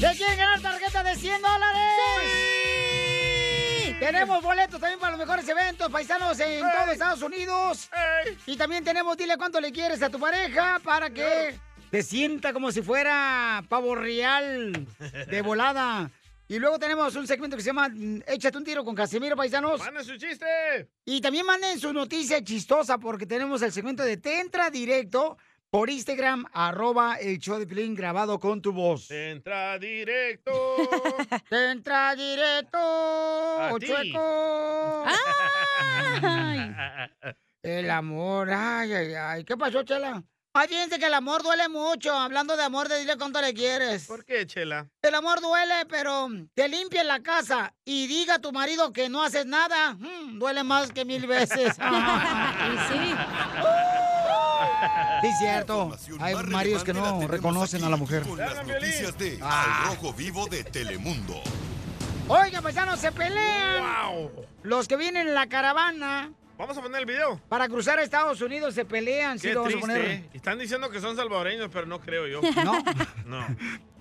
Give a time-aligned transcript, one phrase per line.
[0.00, 1.82] ¿Se quieren ganar tarjeta de 100 dólares?
[2.20, 3.96] ¡Sí!
[3.98, 7.88] Tenemos boletos también para los mejores eventos, paisanos en todo Estados Unidos.
[8.46, 11.58] Y también tenemos, dile cuánto le quieres a tu pareja para que
[11.90, 14.88] te sienta como si fuera pavo real
[15.28, 16.10] de volada.
[16.52, 19.80] Y luego tenemos un segmento que se llama mm, Échate un tiro con Casimiro, paisanos.
[19.80, 20.86] ¡Manden su chiste!
[21.06, 25.38] Y también manden su noticia chistosa porque tenemos el segmento de Te Entra Directo
[25.70, 29.10] por Instagram, arroba el show de Pilín grabado con tu voz.
[29.10, 30.52] Entra directo.
[31.48, 35.06] Te entra directo, A chueco.
[37.62, 39.44] El amor, ay, ay, ay.
[39.44, 40.22] ¿Qué pasó, Chela?
[40.54, 42.12] Ay, fíjense que el amor duele mucho.
[42.12, 44.06] Hablando de amor, de dile cuánto le quieres.
[44.06, 44.86] ¿Por qué, Chela?
[45.00, 49.22] El amor duele, pero te limpia la casa y diga a tu marido que no
[49.22, 49.94] haces nada.
[49.94, 51.74] mm, duele más que mil veces.
[52.88, 53.14] sí.
[55.22, 55.96] Sí, cierto.
[56.20, 58.22] Hay maridos que no reconocen a la mujer.
[58.24, 59.86] Con las noticias de Ah.
[59.88, 61.40] Al Rojo Vivo de Telemundo.
[62.28, 63.84] Oiga, paisanos, se pelean.
[64.64, 66.32] Los que vienen en la caravana
[66.62, 67.40] Vamos a poner el video.
[67.48, 69.36] para cruzar a Estados Unidos se pelean.
[69.36, 70.00] Sí, Qué lo vamos a triste.
[70.00, 70.10] poner.
[70.12, 70.30] ¿eh?
[70.32, 72.40] Están diciendo que son salvadoreños, pero no creo yo.
[72.64, 72.84] No.
[73.26, 73.46] No.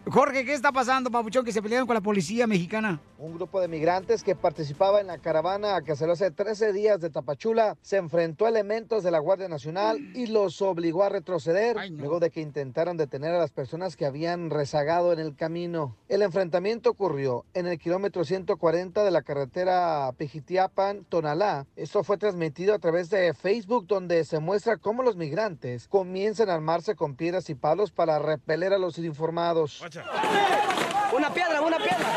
[0.09, 2.99] Jorge, ¿qué está pasando, papuchón, que se pelearon con la policía mexicana?
[3.19, 7.11] Un grupo de migrantes que participaba en la caravana que salió hace 13 días de
[7.11, 12.19] Tapachula se enfrentó a elementos de la Guardia Nacional y los obligó a retroceder luego
[12.19, 15.95] de que intentaron detener a las personas que habían rezagado en el camino.
[16.09, 21.67] El enfrentamiento ocurrió en el kilómetro 140 de la carretera Pijitiapan-Tonalá.
[21.75, 26.55] Esto fue transmitido a través de Facebook donde se muestra cómo los migrantes comienzan a
[26.55, 29.83] armarse con piedras y palos para repeler a los informados.
[29.93, 32.07] Una piedra, una piedra.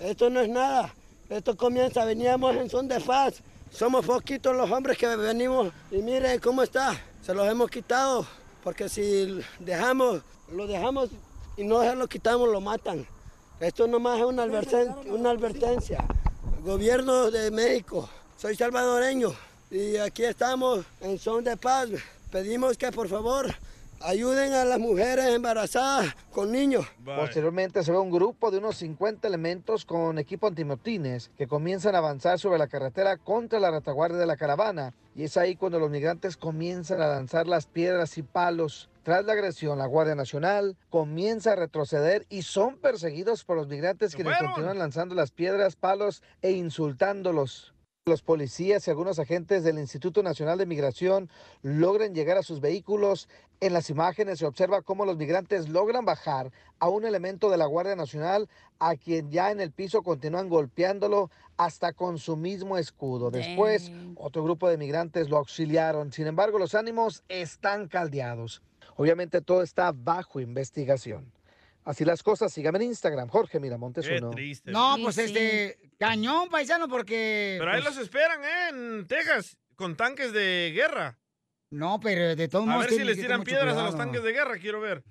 [0.00, 0.94] Esto no es nada.
[1.30, 3.40] Esto comienza, veníamos en son de paz.
[3.70, 6.94] Somos poquitos los hombres que venimos y mire cómo está.
[7.22, 8.26] Se los hemos quitado
[8.62, 10.20] porque si dejamos,
[10.52, 11.08] lo dejamos
[11.56, 13.06] y no se lo quitamos, lo matan.
[13.58, 14.94] Esto nomás es una advertencia.
[15.06, 16.04] Una advertencia.
[16.62, 19.34] Gobierno de México, soy salvadoreño
[19.74, 21.88] y aquí estamos en son de paz.
[22.30, 23.52] Pedimos que por favor
[24.00, 26.86] ayuden a las mujeres embarazadas con niños.
[27.04, 31.98] Posteriormente se ve un grupo de unos 50 elementos con equipo antimotines que comienzan a
[31.98, 34.94] avanzar sobre la carretera contra la retaguardia de la caravana.
[35.16, 38.88] Y es ahí cuando los migrantes comienzan a lanzar las piedras y palos.
[39.02, 44.14] Tras la agresión, la Guardia Nacional comienza a retroceder y son perseguidos por los migrantes
[44.14, 47.73] quienes continúan lanzando las piedras, palos e insultándolos.
[48.06, 51.30] Los policías y algunos agentes del Instituto Nacional de Migración
[51.62, 53.30] logran llegar a sus vehículos.
[53.60, 57.64] En las imágenes se observa cómo los migrantes logran bajar a un elemento de la
[57.64, 63.30] Guardia Nacional a quien ya en el piso continúan golpeándolo hasta con su mismo escudo.
[63.30, 66.12] Después, otro grupo de migrantes lo auxiliaron.
[66.12, 68.60] Sin embargo, los ánimos están caldeados.
[68.96, 71.32] Obviamente todo está bajo investigación.
[71.84, 74.30] Así las cosas, síganme en Instagram, Jorge Miramontes Qué uno.
[74.30, 74.70] triste.
[74.72, 77.56] No, pues este, cañón, paisano, porque...
[77.58, 78.68] Pero ahí pues, los esperan, ¿eh?
[78.70, 81.18] En Texas, con tanques de guerra.
[81.70, 82.86] No, pero de todos A modos...
[82.86, 85.04] ver si les tiran piedras a los tanques de guerra, quiero ver.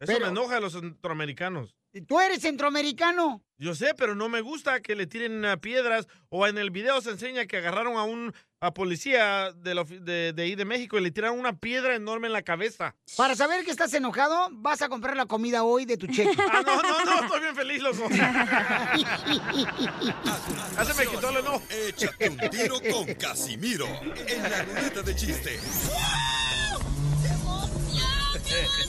[0.00, 1.76] Eso Pero- me enoja a los centroamericanos.
[2.02, 3.42] Tú eres centroamericano.
[3.58, 6.06] Yo sé, pero no me gusta que le tiren uh, piedras.
[6.28, 10.32] O en el video se enseña que agarraron a un a policía de, la de,
[10.32, 12.96] de ahí de México y le tiraron una piedra enorme en la cabeza.
[13.16, 16.36] Para saber que estás enojado, vas a comprar la comida hoy de tu cheque.
[16.50, 18.08] Ah, no, no, no, estoy bien feliz, loco.
[20.76, 21.62] Ya se me quitó el enojo.
[21.70, 23.86] Échate un tiro con Casimiro
[24.26, 25.58] en la ruleta de chiste.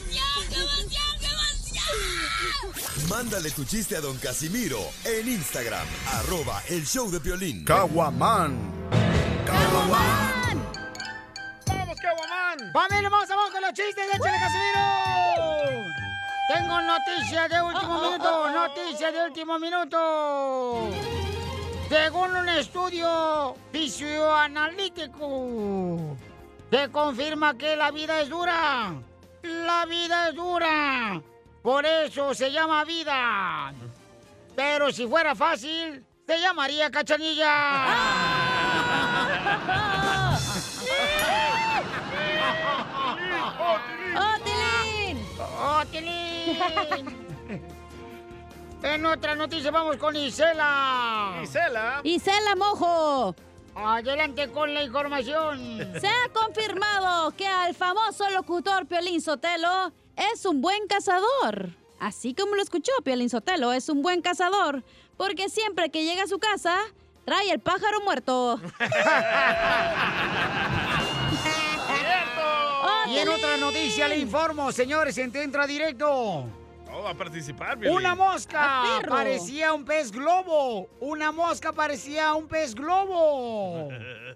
[3.09, 7.63] Mándale tu chiste a don Casimiro en Instagram, arroba el show de violín.
[7.63, 8.57] Caguaman.
[11.67, 12.71] ¡Vamos, Caguamán!
[12.73, 14.81] ¡Familia, vamos abajo con los chistes de Chile Casimiro!
[16.53, 20.89] Tengo noticias de último minuto, noticias de último minuto.
[21.89, 26.17] Según un estudio fisioanalítico,
[26.69, 28.93] se confirma que la vida es dura.
[29.43, 31.21] La vida es dura.
[31.67, 33.73] Por eso se llama vida.
[34.55, 37.93] Pero si fuera fácil, se llamaría cachanilla.
[44.15, 45.27] ¡Otilín!
[45.81, 47.27] ¡Otilín!
[48.81, 51.33] En otra noticia vamos con Isela.
[51.43, 51.99] Isela.
[52.05, 53.35] Isela Mojo.
[53.77, 55.59] Adelante con la información.
[56.01, 61.69] Se ha confirmado que al famoso locutor Piolín Sotelo es un buen cazador.
[61.99, 64.83] Así como lo escuchó Piolín Sotelo, es un buen cazador.
[65.15, 66.77] Porque siempre que llega a su casa,
[67.25, 68.59] trae el pájaro muerto.
[73.07, 76.45] Y en otra noticia le informo, señores, en Entra Directo.
[76.97, 77.95] Oh, va a participar, Piolín.
[77.95, 80.89] Una mosca parecía un pez globo.
[80.99, 83.89] Una mosca parecía un pez globo.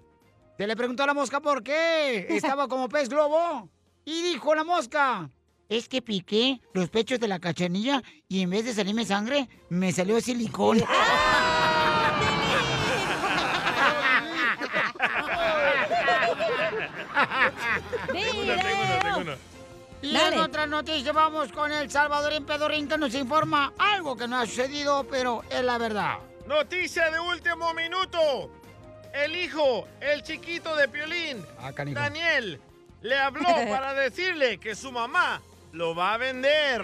[0.56, 3.68] Se le preguntó a la mosca por qué estaba como pez globo.
[4.04, 5.28] Y dijo la mosca,
[5.68, 9.90] es que piqué los pechos de la cachanilla y en vez de salirme sangre, me
[9.90, 10.84] salió silicón.
[18.12, 19.36] Tengo una, tengo una, tengo una.
[20.02, 20.36] Y Dale.
[20.36, 24.46] en otra noticia vamos con el Salvadorín Pedorín que nos informa algo que no ha
[24.46, 26.18] sucedido, pero es la verdad.
[26.46, 28.50] Noticia de último minuto.
[29.14, 31.70] El hijo, el chiquito de Piolín, Ah.
[31.72, 32.60] Daniel,
[33.02, 35.40] le habló para decirle que su mamá
[35.72, 36.82] lo va a vender.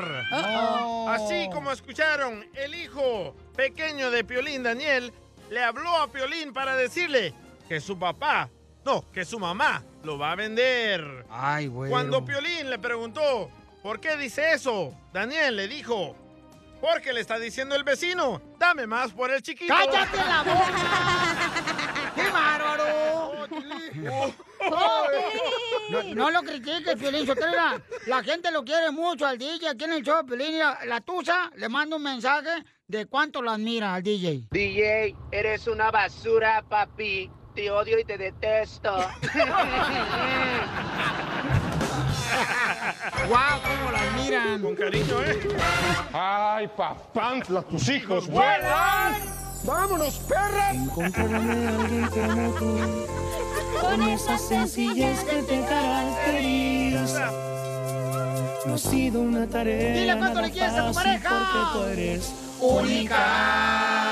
[1.09, 5.13] Así como escucharon, el hijo pequeño de Piolín, Daniel,
[5.51, 7.35] le habló a Piolín para decirle
[7.69, 8.49] que su papá,
[8.89, 11.27] no, que su mamá lo va a vender.
[11.29, 11.91] Ay, güey.
[11.91, 13.51] Cuando Piolín le preguntó,
[13.83, 14.95] ¿por qué dice eso?
[15.13, 16.17] Daniel le dijo,
[16.81, 19.75] porque le está diciendo el vecino, dame más por el chiquito.
[19.75, 22.13] ¡Cállate la boca!
[22.15, 23.49] ¡Qué bárbaro!
[25.91, 27.53] No, no lo critiques, Piolín Sotelo.
[27.53, 30.59] La, la gente lo quiere mucho al DJ aquí en el show, Piolín.
[30.59, 34.49] La, la Tusa le manda un mensaje de cuánto lo admira al DJ.
[34.51, 37.31] DJ, eres una basura, papi.
[37.59, 38.89] Te odio y te detesto.
[43.27, 44.63] ¡Guau, cómo lo admiran!
[44.63, 45.41] Con cariño, ¿eh?
[46.13, 49.15] Ay, papantla, tus hijos ¡Vuelan!
[49.65, 50.71] ¡Vámonos, perra!
[53.81, 57.33] Con esa sencillez que te caracteriza.
[58.67, 59.95] No ha sido una tarea.
[59.95, 61.29] Dile cuánto nada le quieres a tu pareja.
[61.29, 64.08] Porque tú eres ¡Única!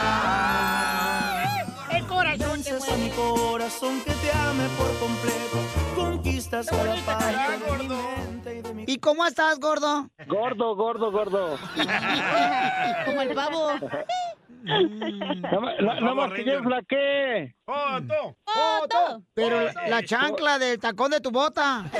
[3.16, 5.58] Corazón que te ame por completo.
[5.94, 10.08] Conquistas cada parte de mi mente y de mi ¿Y cómo estás, gordo?
[10.26, 11.58] Gordo, gordo, gordo.
[13.06, 13.72] Como el pavo.
[14.62, 17.54] Nada más- na- nada más que yo flaqué.
[17.64, 18.36] ¡Foto!
[18.44, 19.22] ¡Foto!
[19.34, 21.84] Pero la, la chancla del tacón de tu bota.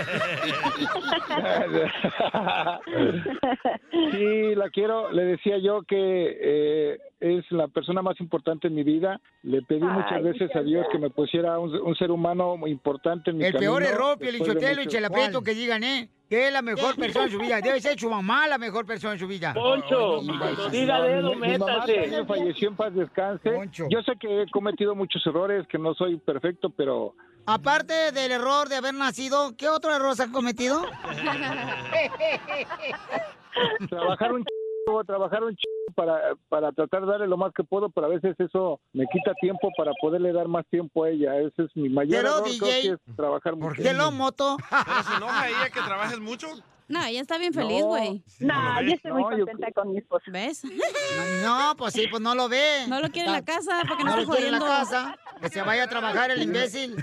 [4.12, 5.10] Sí, la quiero.
[5.12, 5.96] Le decía yo que
[6.40, 9.20] eh, es la persona más importante en mi vida.
[9.42, 12.70] Le pedí muchas Ay, veces a Dios que me pusiera un, un ser humano muy
[12.70, 15.54] importante en mi El peor camino, error, después de Pielichotelo y muchos- Chela Prieto, que
[15.54, 16.08] digan, ¿eh?
[16.28, 17.60] Que es la mejor persona en su vida.
[17.60, 19.54] Debe ser su mamá la mejor persona en su vida.
[19.54, 20.36] Poncho, mi-
[20.72, 21.94] diga mi- dedo, mi mamá métase.
[21.94, 23.50] también falleció en paz descanse.
[23.88, 27.14] Yo sé que he cometido muchos errores, que no soy perfecto, pero
[27.48, 30.82] Aparte del error de haber nacido, ¿qué otro error se ha cometido?
[33.88, 34.44] trabajar un
[34.86, 38.10] chico, trabajar un chico para, para tratar de darle lo más que puedo, pero a
[38.10, 41.38] veces eso me quita tiempo para poderle dar más tiempo a ella.
[41.38, 43.82] Ese es mi mayor Pero, error, creo DJ, que es trabajar mucho.
[43.82, 44.56] ¿Qué lo moto?
[44.70, 46.48] ¿Pero se enoja ella que trabajes mucho?
[46.88, 47.86] No, ella está bien feliz, No.
[47.88, 48.22] güey.
[48.40, 50.24] No, yo estoy muy No, yo- contenta con mi esposo.
[50.30, 50.62] ¿Ves?
[51.42, 52.86] No, pues sí, pues no lo ve.
[52.88, 55.16] No lo quiere en la casa porque no, No está lo quiere en la casa.
[55.40, 56.96] Que se vaya a trabajar el imbécil.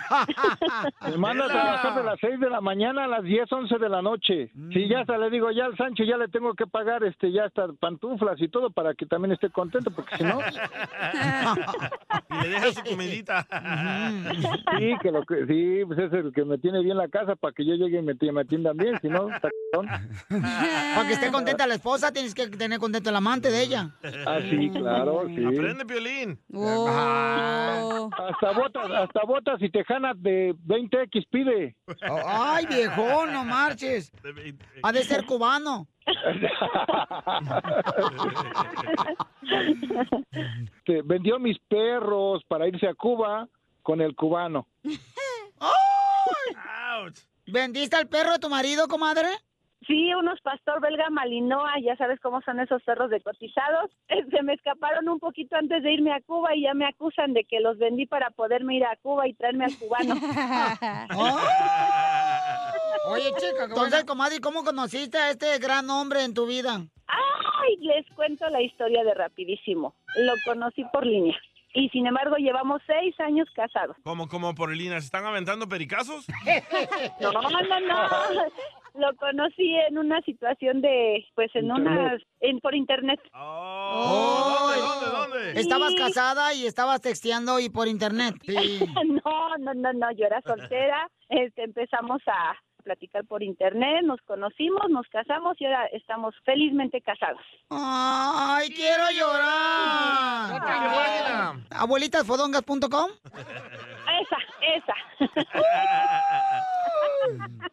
[1.09, 3.89] Me manda a trabajar de las 6 de la mañana a las 10, 11 de
[3.89, 4.49] la noche.
[4.73, 7.45] Si ya hasta le digo, ya al Sancho ya le tengo que pagar este ya
[7.45, 10.39] hasta pantuflas y todo para que también esté contento, porque si no...
[12.29, 13.45] Y le deja su comidita.
[14.79, 17.53] Sí, que lo que, sí, pues es el que me tiene bien la casa para
[17.53, 19.29] que yo llegue y me, me atiendan bien, si no...
[19.33, 19.49] está-
[19.81, 20.01] Para
[21.07, 23.89] que esté contenta la esposa, tienes que tener contento el amante de ella.
[24.27, 25.43] Ah, sí, claro, sí.
[25.43, 26.39] Aprende, Piolín.
[26.53, 31.75] Hasta botas, hasta botas y tejanas de 20X pide.
[32.25, 34.11] Ay, viejo, no marches.
[34.83, 35.87] Ha de ser cubano.
[41.05, 43.47] Vendió mis perros para irse a Cuba
[43.81, 44.67] con el cubano.
[47.47, 49.27] ¿Vendiste al perro de tu marido, comadre?
[49.87, 53.91] Sí, unos pastor belga malinoa, ya sabes cómo son esos perros de cotizados.
[54.31, 57.43] Se me escaparon un poquito antes de irme a Cuba y ya me acusan de
[57.43, 60.15] que los vendí para poderme ir a Cuba y traerme al cubano.
[63.09, 66.85] Oye, chica, entonces, comadre, ¿cómo conociste a este gran hombre en tu vida?
[67.07, 69.93] Ay, les cuento la historia de rapidísimo.
[70.15, 71.37] Lo conocí por línea.
[71.73, 73.97] Y sin embargo llevamos seis años casados.
[74.03, 74.99] ¿Cómo, cómo, Porelina?
[74.99, 76.27] ¿Se están aventando pericazos?
[77.19, 78.09] No, no, no.
[78.95, 83.19] Lo conocí en una situación de, pues en una, en, por internet.
[83.33, 85.59] Oh, ¿Dónde, dónde?
[85.59, 88.35] Estabas casada y estabas texteando y por internet.
[88.47, 91.09] no, no, no, no, yo era soltera.
[91.29, 97.41] Este, empezamos a platicar por internet, nos conocimos, nos casamos y ahora estamos felizmente casados.
[97.69, 100.61] ¡Ay, quiero llorar!
[101.71, 103.09] ¿Abuelitasfodongas.com?
[104.21, 104.37] Esa,
[104.75, 104.93] esa.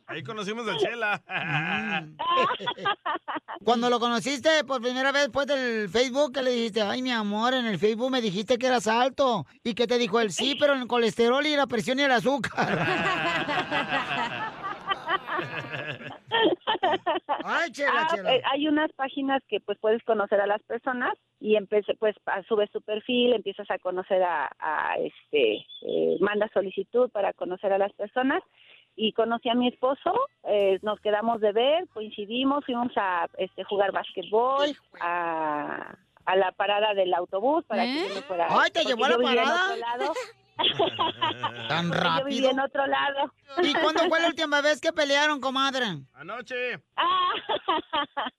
[0.06, 1.22] Ahí conocimos a Chela.
[3.64, 6.82] Cuando lo conociste por primera vez después del Facebook, ¿qué le dijiste?
[6.82, 9.46] Ay, mi amor, en el Facebook me dijiste que eras alto.
[9.62, 10.32] ¿Y que te dijo él?
[10.32, 12.78] Sí, pero en el colesterol y la presión y el azúcar.
[17.44, 18.34] Ay, chela, Ah, chela.
[18.34, 22.14] eh, hay unas páginas que pues puedes conocer a las personas y empecé pues
[22.48, 27.78] subes tu perfil, empiezas a conocer a, a, este, eh, mandas solicitud para conocer a
[27.78, 28.42] las personas
[28.96, 30.12] y conocí a mi esposo,
[30.44, 34.68] eh, nos quedamos de ver, coincidimos, fuimos a este, jugar básquetbol,
[35.00, 35.94] a,
[36.26, 38.44] a la parada del autobús para que yo no fuera.
[38.46, 38.50] ¿Eh?
[38.50, 39.74] Ay, ¿te llevó a la parada?
[41.68, 42.50] Tan Porque Yo vivía rápido.
[42.50, 43.32] en otro lado.
[43.62, 45.84] ¿Y cuándo fue la última vez que pelearon, comadre?
[46.14, 46.78] Anoche.
[46.96, 47.32] Ah,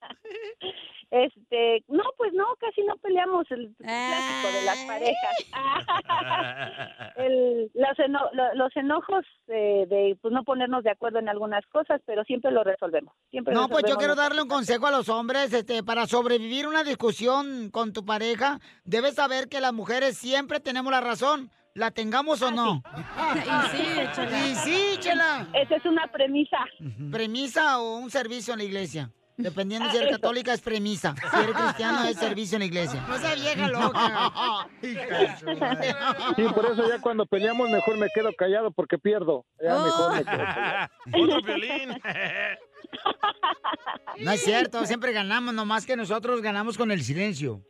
[1.12, 5.36] este, no, pues no, casi no peleamos el clásico de las parejas.
[7.18, 11.66] El- los, eno- lo- los enojos eh, de pues no ponernos de acuerdo en algunas
[11.68, 13.13] cosas, pero siempre lo resolvemos.
[13.30, 16.68] Siempre No, pues yo resolvemos quiero darle un consejo a los hombres, este, para sobrevivir
[16.68, 21.92] una discusión con tu pareja, debes saber que las mujeres siempre tenemos la razón, la
[21.92, 22.84] tengamos o no.
[23.36, 24.48] Y sí, Chela.
[24.48, 25.48] Y sí, chela.
[25.54, 26.58] Esa es una premisa.
[27.12, 29.10] Premisa o un servicio en la iglesia.
[29.38, 30.20] Dependiendo si Ah, eres eso.
[30.22, 31.16] católica es premisa.
[31.16, 33.04] Si eres cristiano es servicio en la iglesia.
[33.08, 34.68] No sea vieja loca.
[34.82, 39.46] Sí, por eso ya cuando peleamos mejor me quedo callado porque pierdo.
[39.63, 40.90] Ya mejor me quedo callado.
[41.13, 41.90] Otro violín.
[44.19, 47.61] No es cierto, siempre ganamos, nomás que nosotros ganamos con el silencio.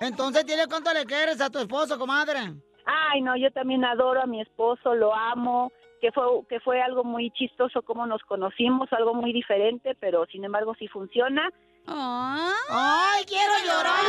[0.00, 2.38] Entonces, dile cuánto le quieres a tu esposo, comadre.
[2.84, 7.04] Ay, no, yo también adoro a mi esposo, lo amo, que fue que fue algo
[7.04, 11.50] muy chistoso como nos conocimos, algo muy diferente, pero sin embargo sí funciona.
[11.86, 14.02] ¡Ay, quiero llorar!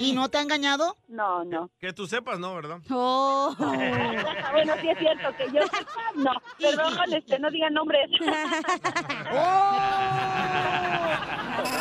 [0.00, 0.96] ¿Y no te ha engañado?
[1.08, 1.70] No, no.
[1.78, 2.54] Que tú sepas, ¿no?
[2.54, 2.78] ¿Verdad?
[2.90, 3.54] Oh.
[3.58, 6.32] bueno, sí es cierto que yo sepa, no.
[6.58, 8.08] Perdón, este, no digan nombres.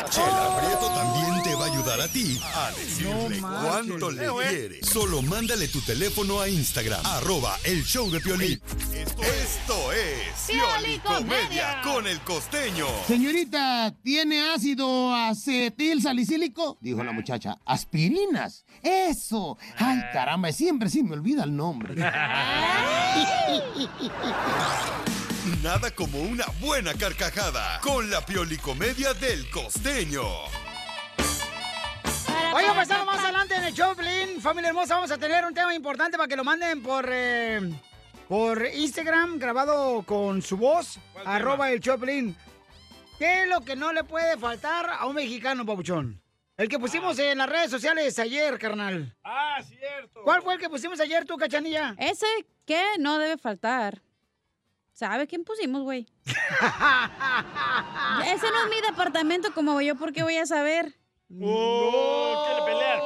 [0.09, 4.29] Chela Prieto también te va a ayudar a ti a decirle No cuánto le Eh,
[4.49, 4.85] quieres.
[4.89, 8.59] Solo mándale tu teléfono a Instagram, arroba el show de Piolín.
[8.93, 12.87] Esto, esto es Pioli Comedia con el costeño.
[13.19, 16.77] Señorita, ¿tiene ácido acetil salicílico?
[16.79, 17.57] Dijo la muchacha.
[17.65, 18.63] Aspirinas.
[18.81, 19.57] Eso.
[19.75, 21.95] Ay, caramba, siempre sí me olvida el nombre.
[25.61, 30.23] Nada como una buena carcajada con la Piolicomedia del costeño.
[32.53, 34.39] Oiga, pues estamos más adelante en el Choplin.
[34.39, 37.69] Familia hermosa, vamos a tener un tema importante para que lo manden por, eh,
[38.29, 42.33] por Instagram, grabado con su voz, arroba el Choplin.
[43.19, 46.23] ¿Qué es lo que no le puede faltar a un mexicano, papuchón?
[46.55, 49.13] El que pusimos en las redes sociales ayer, carnal.
[49.25, 50.21] Ah, cierto.
[50.23, 51.97] ¿Cuál fue el que pusimos ayer, tú, cachanilla?
[51.99, 52.25] Ese
[52.65, 54.01] que no debe faltar.
[54.93, 56.07] ¿Sabe quién pusimos, güey?
[56.25, 56.37] Ese
[58.51, 60.95] no es mi departamento como yo, ¿por qué voy a saber?
[61.41, 63.01] Oh, quiere pelear.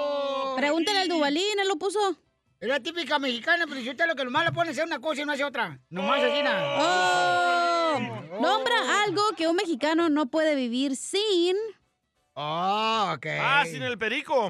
[0.58, 2.20] Pregúntale al Dubalín, él lo puso.
[2.60, 5.00] Es la típica mexicana, pero si usted lo que nomás le pone es hacer una
[5.00, 5.80] cosa y no hace otra.
[5.90, 6.78] Nomás así nada.
[6.80, 7.73] Oh.
[8.00, 11.56] Nombra algo que un mexicano no puede vivir sin.
[12.36, 13.28] Oh, ok.
[13.40, 14.50] Ah, sin el perico.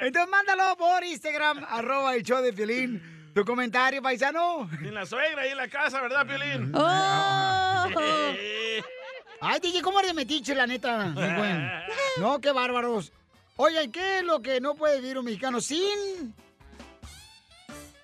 [0.00, 3.30] Entonces mándalo por Instagram, arroba el show de Piolín.
[3.34, 4.68] Tu comentario, paisano.
[4.78, 6.72] Sin la suegra ahí en la casa, ¿verdad, Piolín?
[6.74, 7.86] Oh.
[9.40, 11.14] Ay, DJ, ¿cómo eres de metiche, la neta?
[12.18, 13.12] No, qué bárbaros.
[13.56, 16.34] Oye, ¿qué es lo que no puede vivir un mexicano sin...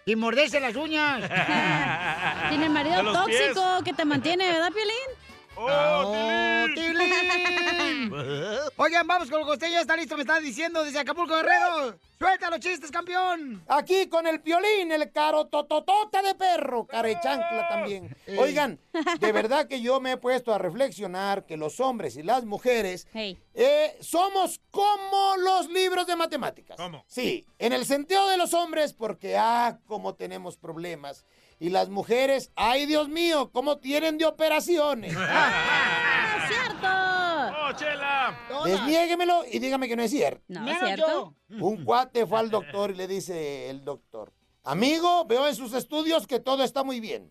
[0.06, 1.20] Sin morderse las uñas?
[2.48, 3.12] Tiene marido pies.
[3.12, 5.19] tóxico que te mantiene, ¿verdad, Piolín?
[5.62, 7.50] ¡Oh, Tilín!
[8.76, 11.98] Oigan, vamos con el costeño, está listo, me están diciendo desde Acapulco Guerrero.
[12.18, 13.62] Suelta los chistes, campeón.
[13.66, 18.14] Aquí con el piolín, el caro tototota de perro, carechancla también.
[18.38, 18.78] Oigan,
[19.20, 23.06] de verdad que yo me he puesto a reflexionar que los hombres y las mujeres
[23.14, 26.76] eh, somos como los libros de matemáticas.
[26.76, 27.04] ¿Cómo?
[27.06, 31.24] Sí, en el sentido de los hombres, porque ah, como tenemos problemas.
[31.60, 35.12] Y las mujeres, ay Dios mío, cómo tienen de operaciones.
[36.48, 36.88] ¡Cierto!
[36.88, 38.36] ¡Oh, chela!
[38.64, 40.42] Desniéguemelo y dígame que no es cierto.
[40.48, 41.34] No, es cierto.
[41.50, 44.32] Un cuate fue al doctor y le dice el doctor,
[44.64, 47.30] amigo, veo en sus estudios que todo está muy bien.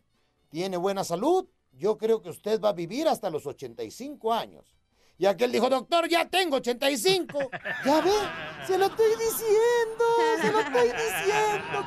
[0.49, 1.49] Tiene buena salud.
[1.71, 4.78] Yo creo que usted va a vivir hasta los 85 años.
[5.19, 7.37] Y aquel dijo, doctor, ya tengo 85.
[7.85, 8.11] Ya ve,
[8.65, 10.05] se lo estoy diciendo,
[10.41, 11.85] se lo estoy diciendo.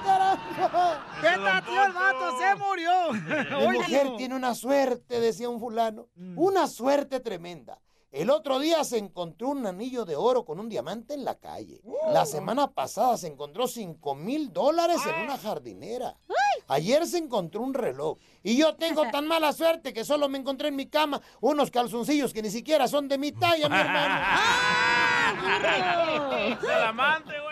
[1.22, 3.12] ¡Vete, tío, el vato se murió!
[3.70, 6.08] Mi mujer tiene una suerte, decía un fulano.
[6.36, 7.80] Una suerte tremenda.
[8.10, 11.80] El otro día se encontró un anillo de oro con un diamante en la calle.
[12.12, 16.18] La semana pasada se encontró 5 mil dólares en una jardinera.
[16.72, 18.16] Ayer se encontró un reloj.
[18.42, 22.32] Y yo tengo tan mala suerte que solo me encontré en mi cama unos calzoncillos
[22.32, 24.14] que ni siquiera son de mi talla, mi hermano.
[26.28, 26.56] Güey.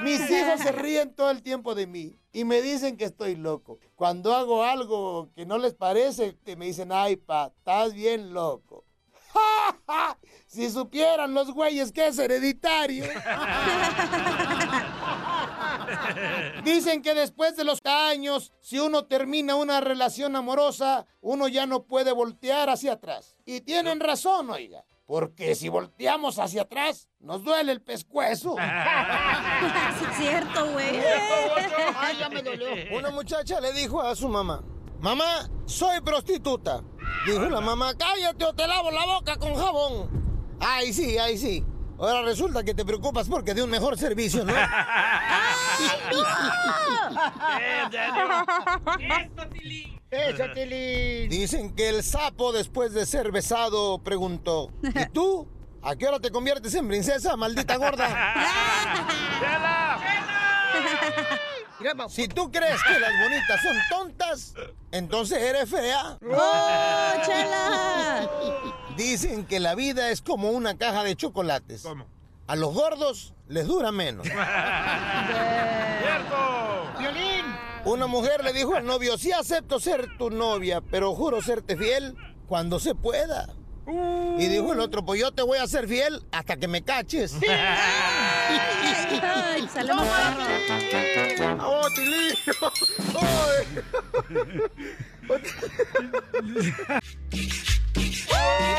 [0.01, 3.79] Mis hijos se ríen todo el tiempo de mí y me dicen que estoy loco.
[3.95, 8.85] Cuando hago algo que no les parece, me dicen, ay, pa, estás bien loco.
[10.47, 13.05] Si supieran los güeyes que es hereditario.
[16.65, 21.85] Dicen que después de los años, si uno termina una relación amorosa, uno ya no
[21.85, 23.37] puede voltear hacia atrás.
[23.45, 24.85] Y tienen razón, oiga.
[25.07, 28.57] Porque si volteamos hacia atrás, nos duele el pescuezo.
[29.99, 30.87] Sí, es cierto, güey.
[31.97, 32.69] Ay, ya me dolió.
[32.97, 34.63] Una muchacha le dijo a su mamá,
[35.01, 36.83] mamá, soy prostituta.
[37.27, 40.57] Dijo la mamá, cállate o te lavo la boca con jabón.
[40.61, 41.65] Ay, sí, ay, sí.
[42.01, 44.55] Ahora resulta que te preocupas porque de un mejor servicio, ¿no?
[51.29, 55.47] Dicen que el sapo después de ser besado preguntó, ¿y tú?
[55.83, 58.09] ¿A qué hora te conviertes en princesa, maldita gorda?
[62.11, 64.55] Si tú crees que las bonitas son tontas,
[64.93, 66.19] entonces eres fea.
[66.31, 68.29] ¡Oh, chela!
[69.01, 71.85] Dicen que la vida es como una caja de chocolates.
[71.85, 72.05] ¿Cómo?
[72.47, 74.27] A los gordos les dura menos.
[74.27, 74.37] ¡Cierto!
[76.99, 77.47] ¡Violín!
[77.87, 82.15] Una mujer le dijo al novio, sí acepto ser tu novia, pero juro serte fiel
[82.47, 83.49] cuando se pueda.
[84.39, 87.37] Y dijo el otro, pues yo te voy a ser fiel hasta que me caches.
[87.49, 88.59] Ay,
[89.73, 90.07] sale más
[92.53, 92.71] perro.
[98.41, 98.77] ¡Oh, Tilín!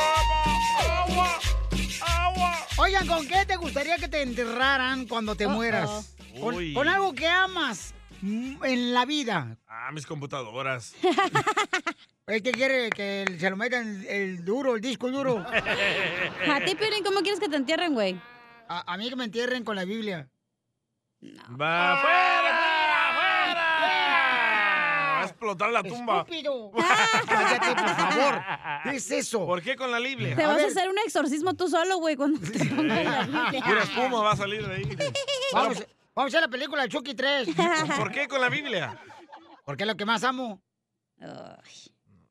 [2.78, 6.16] Oigan, ¿con qué te gustaría que te enterraran cuando te mueras?
[6.40, 6.74] Con, Uy.
[6.74, 9.58] con algo que amas mm, en la vida.
[9.68, 10.96] Ah, mis computadoras.
[12.28, 15.40] El que quiere que se lo metan el duro, el disco duro.
[15.40, 18.20] A ti, Piolín, ¿cómo quieres que te entierren, güey?
[18.70, 20.30] A, a mí que me entierren con la Biblia.
[21.60, 22.61] ¡Va afuera!
[25.42, 26.20] Explotar la tumba.
[26.20, 26.72] ¡Estúpido!
[27.28, 28.44] Cállate, por favor.
[28.84, 29.44] ¿Qué es eso?
[29.44, 30.36] ¿Por qué con la Biblia?
[30.36, 33.64] Te vas a hacer un exorcismo tú solo, güey, cuando te pongas la Biblia.
[33.66, 34.84] Pura espuma va a salir de ahí.
[35.54, 37.50] Vamos, vamos a hacer la película de Chucky 3.
[37.98, 38.96] ¿Por qué con la Biblia?
[39.66, 40.62] Porque es lo que más amo.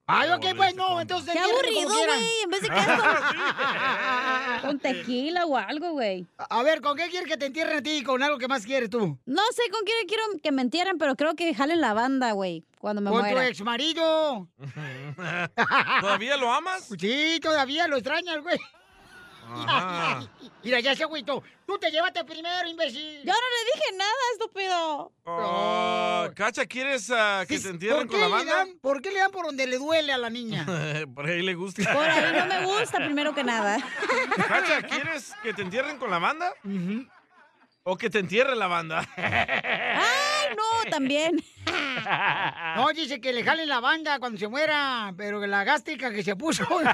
[0.07, 1.33] Ay, ok, pues no, entonces...
[1.33, 2.25] Qué aburrido, güey.
[2.44, 3.03] En vez de que esto.
[4.62, 6.27] Con tequila o algo, güey.
[6.38, 8.05] A ver, ¿con qué quieres que te entierren a ti?
[8.05, 9.18] ¿Con algo que más quieres tú?
[9.27, 12.64] No sé con quién quiero que me entierren, pero creo que jalen la banda, güey,
[12.81, 13.47] cuando me ¿Con tu muera.
[13.47, 14.49] ex marido?
[16.01, 16.88] ¿Todavía lo amas?
[16.99, 18.59] Sí, todavía lo extrañas, güey.
[19.53, 20.27] Ajá.
[20.64, 21.43] Mira, ya se agüito.
[21.66, 23.19] Tú te llevaste primero, imbécil.
[23.23, 25.12] Yo no le dije nada, estúpido.
[25.25, 28.57] Oh, Cacha, ¿quieres ah, que te entierren ¿Por qué, con la banda?
[28.57, 30.64] dan, ¿Por qué le dan por donde le duele a la niña?
[31.14, 31.83] Por ahí le gusta.
[31.93, 33.77] Por ahí no me gusta, primero que nada.
[34.49, 36.55] Cacha, ¿quieres que te entierren con la banda?
[37.83, 39.07] ¿O que te entierre la banda?
[39.16, 40.90] ¡Ay, no!
[40.90, 41.43] También.
[42.77, 46.37] No, dice que le jalen la banda cuando se muera, pero la gástrica que se
[46.37, 46.64] puso.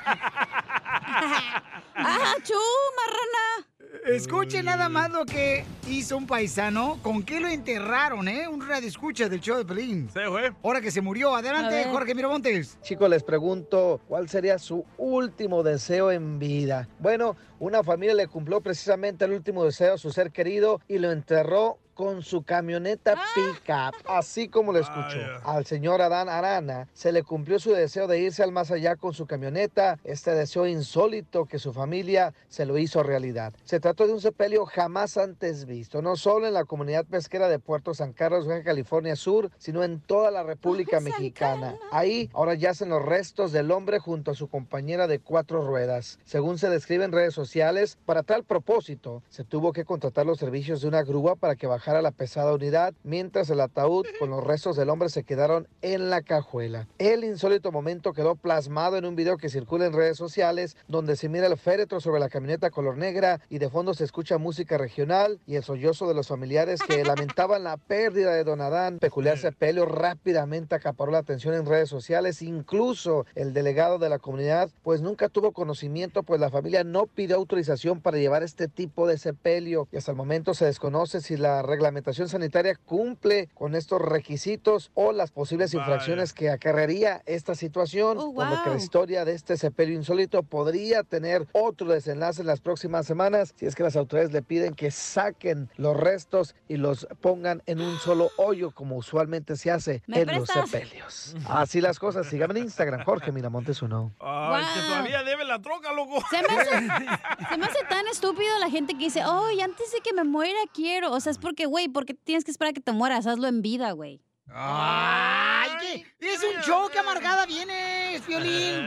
[1.94, 2.54] ¡Ah, chú,
[2.96, 3.66] marrana!
[4.04, 6.98] Escuche nada más lo que hizo un paisano.
[7.02, 8.46] ¿Con qué lo enterraron, eh?
[8.46, 10.08] Un radio escucha del show de Pelín.
[10.12, 10.52] Sí, güey.
[10.62, 11.34] Ahora que se murió.
[11.34, 11.88] Adelante.
[11.90, 12.78] Jorge Miramontes.
[12.82, 16.88] Chicos, les pregunto, ¿cuál sería su último deseo en vida?
[16.98, 21.10] Bueno, una familia le cumplió precisamente el último deseo a su ser querido y lo
[21.10, 25.18] enterró con su camioneta pickup, así como lo escuchó.
[25.44, 29.14] Al señor Adán Arana se le cumplió su deseo de irse al más allá con
[29.14, 33.54] su camioneta, este deseo insólito que su familia se lo hizo realidad.
[33.64, 37.58] Se trató de un sepelio jamás antes visto, no solo en la comunidad pesquera de
[37.58, 41.76] Puerto San Carlos, Baja California Sur, sino en toda la República Mexicana.
[41.92, 46.18] Ahí ahora yacen los restos del hombre junto a su compañera de cuatro ruedas.
[46.26, 50.82] Según se describe en redes sociales, para tal propósito, se tuvo que contratar los servicios
[50.82, 54.76] de una grúa para que bajara la pesada unidad, mientras el ataúd con los restos
[54.76, 56.88] del hombre se quedaron en la cajuela.
[56.98, 61.28] El insólito momento quedó plasmado en un video que circula en redes sociales, donde se
[61.28, 65.38] mira el féretro sobre la camioneta color negra y de fondo se escucha música regional
[65.46, 68.98] y el sollozo de los familiares que lamentaban la pérdida de Don Adán.
[68.98, 74.70] Peculiar sepelio rápidamente acaparó la atención en redes sociales, incluso el delegado de la comunidad,
[74.82, 79.18] pues nunca tuvo conocimiento, pues la familia no pidió autorización para llevar este tipo de
[79.18, 84.90] sepelio y hasta el momento se desconoce si la reglamentación sanitaria cumple con estos requisitos
[84.94, 85.84] o las posibles Vaya.
[85.86, 88.76] infracciones que acarrearía esta situación, Oh, por lo que la wow.
[88.76, 93.74] historia de este sepelio insólito podría tener otro desenlace en las próximas semanas si es
[93.74, 98.30] que las autoridades le piden que saquen los restos y los pongan en un solo
[98.38, 100.70] hoyo como usualmente se hace ¿Me en los prestas?
[100.70, 101.36] sepelios.
[101.48, 102.26] Así las cosas.
[102.26, 104.12] Síganme en Instagram, Jorge Miramontes uno.
[104.20, 104.88] Ay, que Wow.
[104.88, 106.22] todavía debe la troca, loco.
[106.30, 106.70] Se me, hace,
[107.50, 110.24] se me hace tan estúpido la gente que dice, oh, y antes de que me
[110.24, 111.12] muera quiero.
[111.12, 113.26] O sea, es porque, güey, porque tienes que esperar a que te mueras.
[113.26, 114.22] Hazlo en vida, güey.
[114.48, 116.26] ¡Ay, qué!
[116.26, 118.86] Es un show que amargada vienes, Violín.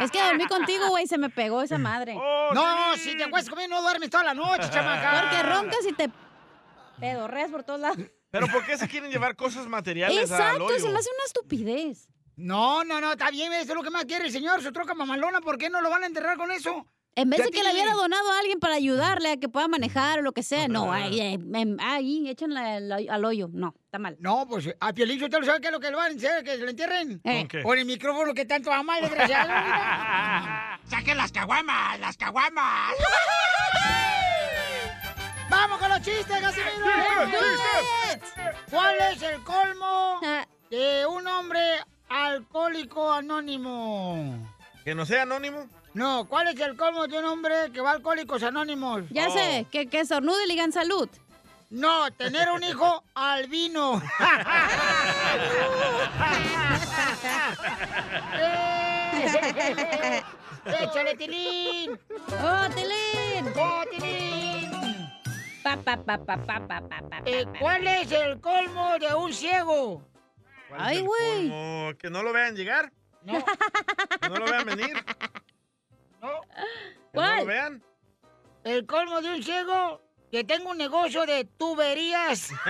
[0.00, 2.14] Es que dormí contigo, güey, se me pegó esa madre.
[2.14, 5.22] No, si te acuestas conmigo no duermes toda la noche, chamaca.
[5.22, 6.10] Porque roncas y te
[6.98, 7.98] pedorreas por todos lados.
[8.30, 12.08] Pero ¿por qué se quieren llevar cosas materiales al Exacto, se me hace una estupidez.
[12.36, 14.94] No, no, no, está bien, eso es lo que más quiere el señor, su troca
[14.94, 16.86] mamalona, ¿por qué no lo van a enterrar con eso?
[17.16, 20.20] En vez de que le hubiera donado a alguien para ayudarle a que pueda manejar
[20.20, 23.48] o lo que sea, no, ahí, ahí, em, ahí échenle al, al hoyo.
[23.52, 24.16] No, está mal.
[24.20, 26.44] No, pues a Piolín usted lo sabe qué es lo que lo van a hacer,
[26.44, 27.20] que lo entierren.
[27.24, 27.38] Eh.
[27.40, 27.62] ¿Con qué?
[27.62, 29.50] Con el micrófono que tanto ama el desgraciado.
[30.88, 31.98] ¡Saquen las caguamas!
[31.98, 32.94] ¡Las caguamas!
[35.50, 36.86] ¡Vamos con los chistes, Casimiro!
[37.26, 38.54] ¡Chistes, chistes!
[38.70, 40.20] ¿Cuál es el colmo
[40.70, 41.60] de un hombre
[42.08, 44.48] alcohólico anónimo?
[44.84, 45.68] ¿Que no sea anónimo?
[45.92, 49.02] No, ¿cuál es el colmo de un hombre que va a Alcohólicos Anónimos?
[49.10, 51.08] Ya sé, que, que estornude y le digan salud.
[51.70, 54.00] No, tener un hijo albino.
[58.34, 60.22] ¡Eh!
[60.64, 61.98] ¡Échale, Tilín!
[62.42, 63.52] ¡Oh, Tilín!
[63.56, 64.70] ¡Oh, Tilín!
[65.62, 67.46] Pa, pa, pa, pa, pa, pa, pa, pa, Eh.
[67.58, 70.02] ¿Cuál es el colmo de un ciego?
[70.68, 71.96] ¿Cuál es Ay, güey.
[71.98, 72.92] ¿Que no lo vean llegar?
[73.22, 73.44] No.
[74.20, 75.04] ¿Que no lo vean venir?
[76.20, 76.40] No.
[77.12, 77.82] ¿Que no lo vean?
[78.64, 82.48] El colmo de un ciego que tengo un negocio de tuberías.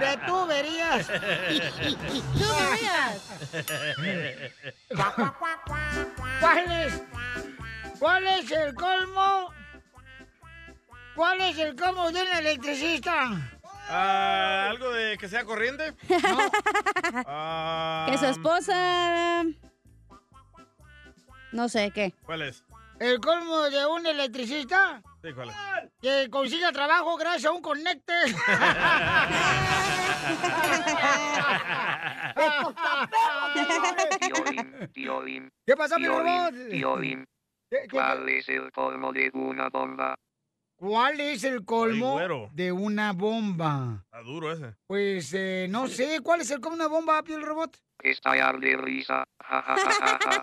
[0.00, 1.06] de tuberías.
[2.38, 3.22] Tuberías.
[6.40, 7.02] ¿Cuál es?
[7.98, 9.52] ¿Cuál es el colmo?
[11.14, 13.50] ¿Cuál es el colmo de un electricista?
[13.90, 15.94] Ah, ¿Algo de que sea corriente?
[17.26, 19.44] Ah, Que su esposa...
[21.52, 22.14] No sé, ¿qué?
[22.24, 22.64] ¿Cuál es?
[23.00, 25.00] ¿El colmo de un electricista?
[25.22, 25.56] Sí, ¿cuál es?
[26.00, 28.12] Que consiga trabajo gracias a un conecte.
[34.20, 35.50] Piolín, Piolín.
[35.66, 36.54] ¿Qué pasó, mi robot?
[36.70, 37.24] Piolín.
[37.90, 40.14] ¿Cuál es el colmo de una bomba?
[40.78, 44.04] ¿Cuál es el colmo Ay, de una bomba?
[44.04, 44.76] Está duro ese.
[44.86, 47.76] Pues eh, no sé, ¿cuál es el colmo de una bomba, piel robot?
[48.00, 49.24] Estallar de risa.
[49.42, 50.42] Ja, ja, ja.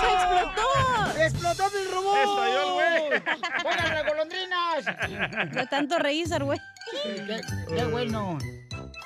[0.00, 1.20] ¡Se explotó!
[1.20, 2.16] ¡Explotó mi robot!
[2.16, 3.22] Estalló el güey.
[3.64, 5.52] ¡Buenas las golondrinas!
[5.52, 6.60] De tanto reír, güey.
[7.02, 7.40] Qué,
[7.74, 8.38] qué bueno.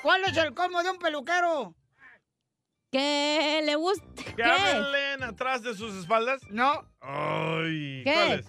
[0.03, 1.75] ¿Cuál es el colmo de un peluquero?
[2.91, 4.05] Que le gusta...
[4.25, 4.43] ¿Que ¿Qué?
[4.45, 6.41] hablen atrás de sus espaldas?
[6.49, 6.89] No.
[7.01, 8.43] Ay, ¿Qué?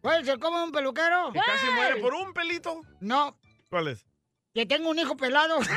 [0.00, 0.26] ¿cuál es?
[0.26, 1.32] ¿Cuál colmo de un peluquero?
[1.32, 2.80] ¿Que casi muere por un pelito?
[3.00, 3.36] No,
[3.70, 4.06] ¿Cuál es?
[4.54, 5.58] que tengo un hijo pelado.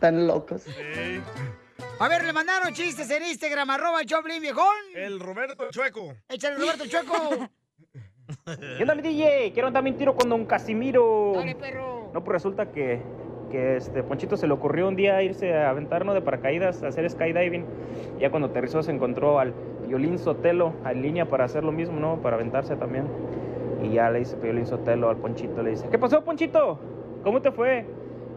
[0.00, 0.62] Tan locos.
[0.62, 1.22] Sí.
[2.00, 4.74] A ver, le mandaron chistes en Instagram, arroba el Choplin, viejón.
[4.94, 6.16] El Roberto Chueco.
[6.28, 7.48] Échale, Roberto Chueco.
[8.76, 9.52] ¿Qué onda, mi DJ?
[9.52, 11.32] Quiero darme un tiro con don Casimiro.
[11.34, 12.10] Dale, perro.
[12.12, 13.00] No, pues resulta que,
[13.50, 17.08] que este Ponchito se le ocurrió un día irse a aventarnos de paracaídas, a hacer
[17.08, 17.64] skydiving.
[18.18, 19.54] Ya cuando aterrizó se encontró al
[19.86, 22.20] Violín Sotelo en línea para hacer lo mismo, ¿no?
[22.20, 23.06] Para aventarse también.
[23.82, 26.78] Y ya le dice Violín Sotelo al Ponchito, le dice, ¿qué pasó, Ponchito?
[27.24, 27.86] ¿Cómo te fue?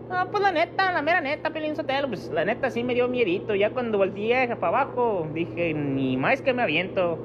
[0.10, 3.08] Ah, pues la neta, la mera neta, Piolín Sotelo, pues la neta sí me dio
[3.08, 3.55] miedito.
[3.55, 7.17] Ya cuando volteé para abajo, dije, ni más que me aviento.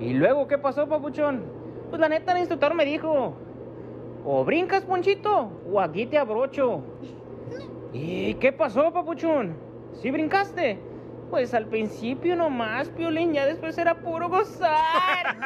[0.00, 1.61] ¿Y luego qué pasó, papuchón?
[1.92, 3.36] Pues la neta, el instructor me dijo,
[4.24, 6.82] o brincas, Ponchito, o aquí te abrocho.
[7.92, 9.54] ¿Y qué pasó, papuchón?
[10.00, 10.80] ¿Sí brincaste?
[11.28, 14.72] Pues al principio nomás, Piolín, ya después era puro gozar.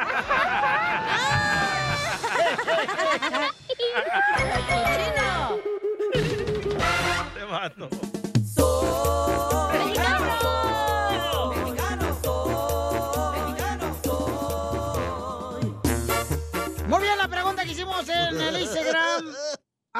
[7.33, 7.89] Te mato.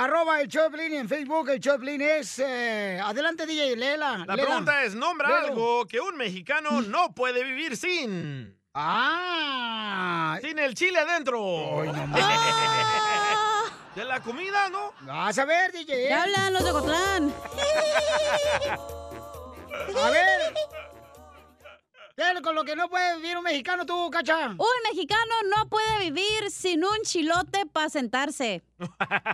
[0.03, 2.39] Arroba el Choplin, y en Facebook el Choplin es...
[2.39, 4.19] eh, adelante, DJ, léela.
[4.25, 4.47] La léela.
[4.47, 5.47] pregunta es, nombra Léelo.
[5.47, 8.55] algo que un mexicano no puede vivir sin.
[8.73, 10.37] Ah.
[10.41, 11.83] Sin el chile adentro.
[13.95, 14.93] De la comida, ¿no?
[15.01, 16.07] Vas a ver, DJ.
[16.07, 17.33] ¿Qué hablan los de Cotlán?
[20.03, 20.53] A ver.
[22.17, 24.47] ¿Qué es con lo que no puede vivir un mexicano tú, cacha?
[24.47, 28.63] Un mexicano no puede vivir sin un chilote para sentarse.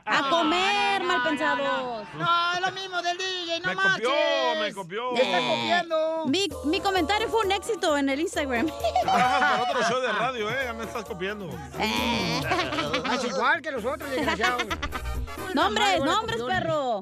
[0.06, 2.06] A comer, mal pensados.
[2.18, 4.06] No, es lo mismo del DJ, no Me marches.
[4.10, 5.14] copió, me copió.
[5.16, 6.26] Te está copiando.
[6.28, 8.70] Mi, mi comentario fue un éxito en el Instagram.
[9.02, 10.62] Trabajas para otro show de radio, ¿eh?
[10.66, 11.48] Ya me estás copiando.
[11.80, 14.64] Es igual que los otros, desgraciados.
[15.54, 17.00] Nombres, nombres, perro.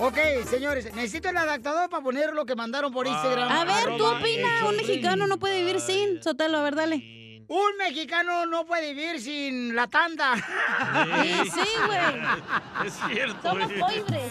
[0.00, 0.16] Ok,
[0.48, 3.50] señores, necesito el adaptador para poner lo que mandaron por Instagram.
[3.50, 4.62] A ver, ¿tú opinas?
[4.62, 6.22] Un mexicano no puede vivir sin.
[6.22, 7.44] Sotelo, a ver, dale.
[7.48, 10.36] Un mexicano no puede vivir sin la tanda.
[10.36, 10.42] Sí,
[11.54, 11.98] sí, güey.
[12.86, 13.50] Es cierto.
[13.50, 13.78] Somos eh.
[13.80, 14.30] pobres.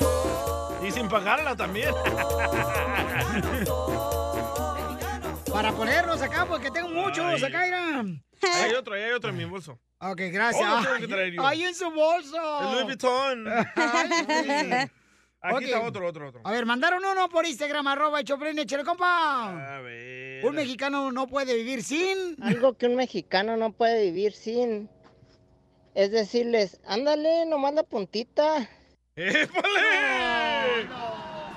[0.87, 1.93] Y sin pagarla también.
[5.51, 7.61] Para ponerlos acá, porque tengo muchos acá.
[7.61, 7.71] Ahí
[8.41, 9.79] hay otro, hay otro en mi bolso.
[9.99, 10.69] Ok, gracias.
[10.71, 11.45] Oh, lo tengo que traer yo.
[11.45, 12.61] Ay, en su bolso.
[12.61, 13.47] El Louis Vuitton.
[13.75, 14.91] Ay, sí.
[15.41, 16.41] Aquí está otro, otro, otro.
[16.43, 19.75] A ver, mandaron uno por Instagram, arroba Choplin, échale, compa.
[19.75, 20.45] A ver.
[20.45, 22.41] Un mexicano no puede vivir sin...
[22.41, 24.89] Algo que un mexicano no puede vivir sin
[25.97, 28.69] es decirles, ándale, nomás la puntita.
[29.15, 29.57] ¡Épale!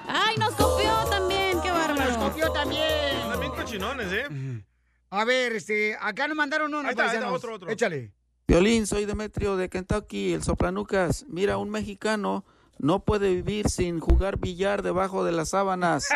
[0.08, 2.10] Ay, nos copió también, qué bárbaro.
[2.10, 3.20] Nos copió también.
[3.30, 4.64] También cochinones, ¿eh?
[5.10, 7.68] A ver, este, acá nos mandaron uno, Ahí está, ahí está, otro, otro.
[7.68, 8.12] Échale.
[8.48, 11.26] Violín, soy Demetrio de Kentucky, el soplanucas.
[11.28, 12.46] Mira, un mexicano
[12.80, 16.08] no puede vivir sin jugar billar debajo de las sábanas.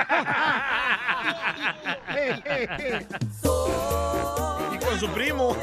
[4.72, 5.56] Y con su primo.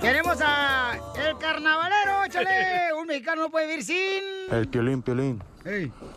[0.00, 2.92] Tenemos a el carnavalero, échale.
[3.00, 4.22] Un mexicano no puede vivir sin...
[4.50, 5.42] El piolín, piolín.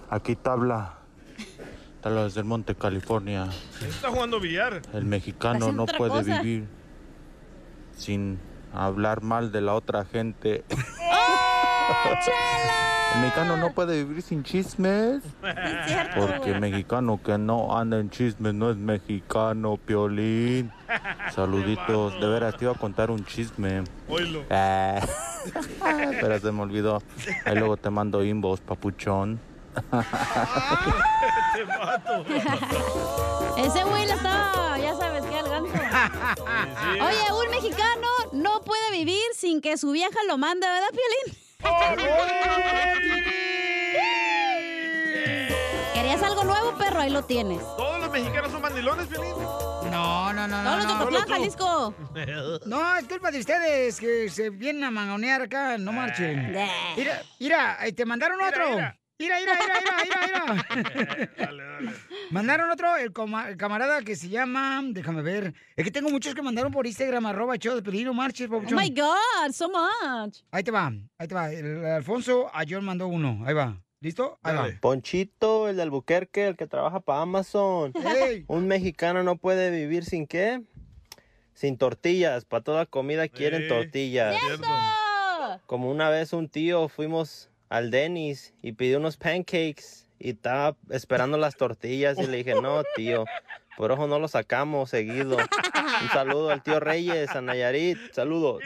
[0.10, 1.00] Aquí tabla.
[2.02, 3.48] Tabla desde el Monte, California.
[3.82, 4.82] Está jugando billar.
[4.94, 6.42] El mexicano no puede cosa.
[6.42, 6.68] vivir
[7.96, 8.40] sin
[8.74, 10.64] hablar mal de la otra gente.
[13.14, 15.22] El mexicano no puede vivir sin chismes.
[16.16, 20.72] Porque mexicano que no anda en chismes no es mexicano, piolín.
[21.36, 22.20] Saluditos.
[22.20, 23.84] De veras, te iba a contar un chisme.
[24.08, 24.44] Oílo.
[24.50, 25.02] Eh,
[26.22, 27.02] Pero se me olvidó.
[27.46, 29.40] Ahí luego te mando inbox, papuchón.
[29.74, 29.82] Te
[31.66, 32.26] mato.
[33.58, 35.74] Ese güey la estaba, ya sabes qué, al ganso.
[36.94, 41.42] Oye, un mexicano no puede vivir sin que su vieja lo mande, ¿verdad, Piolín?
[45.94, 47.02] ¿Querías algo nuevo, perro?
[47.02, 47.60] Ahí lo tienes.
[47.78, 49.34] ¿Todos los mexicanos son mandilones, Piolín?
[49.92, 50.76] No, no, no, no.
[50.78, 51.00] Los de no.
[51.00, 51.94] Cotlán, Jalisco.
[52.66, 56.52] No, es culpa de ustedes que se vienen a mangonear acá, no marchen.
[56.98, 58.70] Mira, mira, eh, te mandaron otro.
[58.70, 59.54] Mira, mira, mira, mira,
[60.06, 60.68] mira,
[61.38, 61.92] mira.
[62.32, 66.34] Mandaron otro, el, coma- el camarada que se llama, déjame ver, es que tengo muchos
[66.34, 70.38] que mandaron por Instagram, arroba show de Pelín, no marches, Oh my God, so much.
[70.52, 71.52] Ahí te va, ahí te va.
[71.52, 73.78] El Alfonso Ayón mandó uno, ahí va.
[74.00, 74.40] ¿Listo?
[74.42, 74.68] Ahí va.
[74.80, 77.94] Ponchito, el de Albuquerque, el que trabaja para Amazon.
[78.48, 80.64] Un mexicano no puede vivir sin qué?
[81.54, 82.46] Sin tortillas.
[82.46, 84.36] Para toda comida quieren tortillas.
[84.42, 84.68] cierto.
[85.68, 91.38] Como una vez un tío fuimos al Denny's y pidió unos pancakes y estaba esperando
[91.38, 93.24] las tortillas y le dije, no, tío,
[93.78, 95.38] por ojo no lo sacamos seguido.
[95.38, 97.98] Un saludo al tío Reyes, a Nayarit.
[98.12, 98.62] Saludos.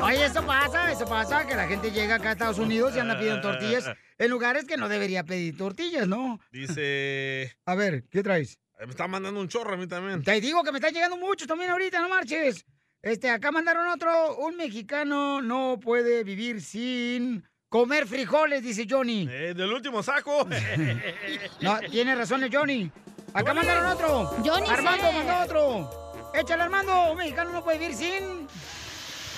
[0.00, 3.18] Oye, eso pasa, eso pasa, que la gente llega acá a Estados Unidos y anda
[3.18, 6.38] pidiendo tortillas en lugares que no debería pedir tortillas, ¿no?
[6.52, 7.52] Dice...
[7.66, 8.60] A ver, ¿qué traes?
[8.78, 10.22] Me está mandando un chorro a mí también.
[10.22, 12.64] Te digo que me están llegando muchos también ahorita, no marches.
[13.04, 14.36] Este, acá mandaron otro.
[14.38, 19.28] Un mexicano no puede vivir sin comer frijoles, dice Johnny.
[19.30, 20.46] Eh, del último saco.
[21.60, 22.90] No, tiene razón el Johnny.
[23.32, 24.26] Acá mandaron otro.
[24.44, 25.12] Johnny Armando sé.
[25.12, 26.32] mandó otro.
[26.34, 27.12] Échale, Armando.
[27.12, 28.46] Un mexicano no puede vivir sin.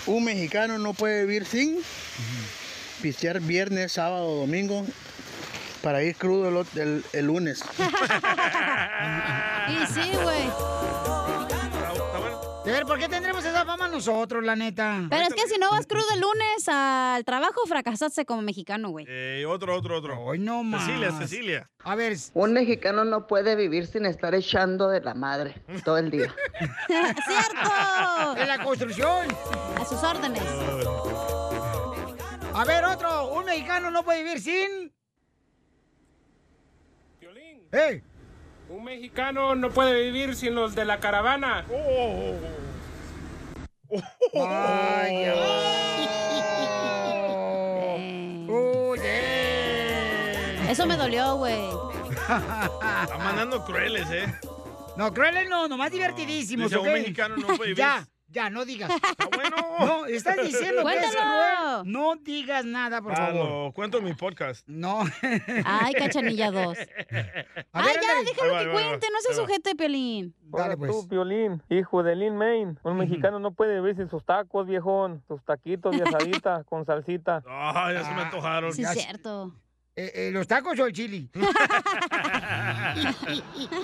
[0.06, 1.78] Un mexicano no puede vivir sin
[3.02, 4.86] pistear viernes, sábado, domingo
[5.82, 7.62] para ir crudo el- el lunes.
[9.68, 10.46] Y sí, güey.
[12.76, 15.06] A ver, ¿por qué tendremos esa fama nosotros, la neta?
[15.08, 19.06] Pero es que si no vas crudo el lunes al trabajo, fracasaste como mexicano, güey.
[19.08, 20.20] Eh, otro, otro, otro.
[20.20, 20.84] Hoy no más.
[20.84, 21.70] Cecilia, Cecilia.
[21.84, 22.18] A ver.
[22.34, 25.54] Un mexicano no puede vivir sin estar echando de la madre
[25.86, 26.34] todo el día.
[26.86, 28.36] ¡Cierto!
[28.36, 29.26] En la construcción.
[29.80, 30.42] A sus órdenes.
[32.52, 33.32] A ver, otro.
[33.32, 34.92] Un mexicano no puede vivir sin.
[37.72, 38.02] ¡Ey!
[38.68, 41.64] Un mexicano no puede vivir sin los de la caravana.
[44.34, 45.34] Vaya.
[48.48, 49.00] Uy,
[50.68, 51.60] Eso me dolió, güey.
[52.10, 54.26] Están mandando crueles, ¿eh?
[54.96, 56.94] No, crueles no, nomás divertidísimos, Dice, un ¿ok?
[56.94, 57.76] mexicano no puede vivir.
[57.76, 58.90] Ya, ya, no digas.
[59.78, 61.82] No, estás diciendo que es Cuéntalo.
[61.82, 61.92] cruel.
[61.92, 63.72] No digas nada, por Ah, favor.
[63.74, 64.66] cuento en mi podcast.
[64.66, 65.04] No.
[65.64, 66.78] Ay, cachanilla 2.
[67.72, 68.72] A Ay, ver, ya, déjalo va, que va, ahí va.
[68.72, 70.34] cuente, no se sujete, Piolín.
[70.50, 70.90] Hola pues.
[70.90, 72.78] tú, Piolín, hijo de Lin Main.
[72.82, 75.22] Un mexicano no puede vivir sin sus tacos, viejón.
[75.28, 77.42] Sus taquitos de asadita con salsita.
[77.46, 78.72] Ah, ya se me antojaron.
[78.72, 79.52] Sí, es cierto.
[79.98, 81.30] Eh, eh, ¿Los tacos o el chili?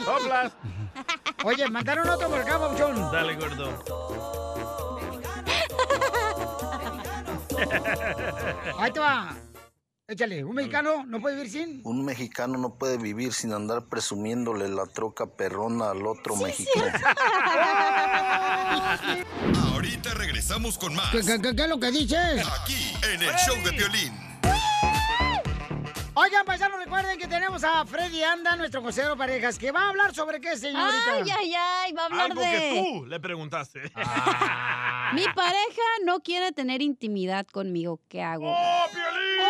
[0.04, 0.52] Soplas.
[1.44, 3.10] Oye, mandaron otro por acá, Pauchón.
[3.10, 3.82] Dale, gordo.
[8.78, 9.34] Ahí te va.
[10.08, 11.80] Échale, un mexicano no puede vivir sin.
[11.84, 16.92] Un mexicano no puede vivir sin andar presumiéndole la troca perrona al otro mexicano.
[19.72, 21.10] Ahorita regresamos con más.
[21.10, 22.46] ¿Qué, qué, qué- qué es lo que dices?
[22.60, 24.31] Aquí, en el show de Piolín.
[26.22, 29.88] Oigan, paisanos, recuerden que tenemos a Freddy Anda, nuestro consejero de parejas, que va a
[29.88, 31.14] hablar sobre qué, señorita.
[31.14, 32.48] Ay, ay, ay, va a hablar Algo de...
[32.48, 33.80] que tú le preguntaste.
[35.14, 38.00] Mi pareja no quiere tener intimidad conmigo.
[38.08, 38.44] ¿Qué hago?
[38.48, 39.41] ¡Oh, Piolín!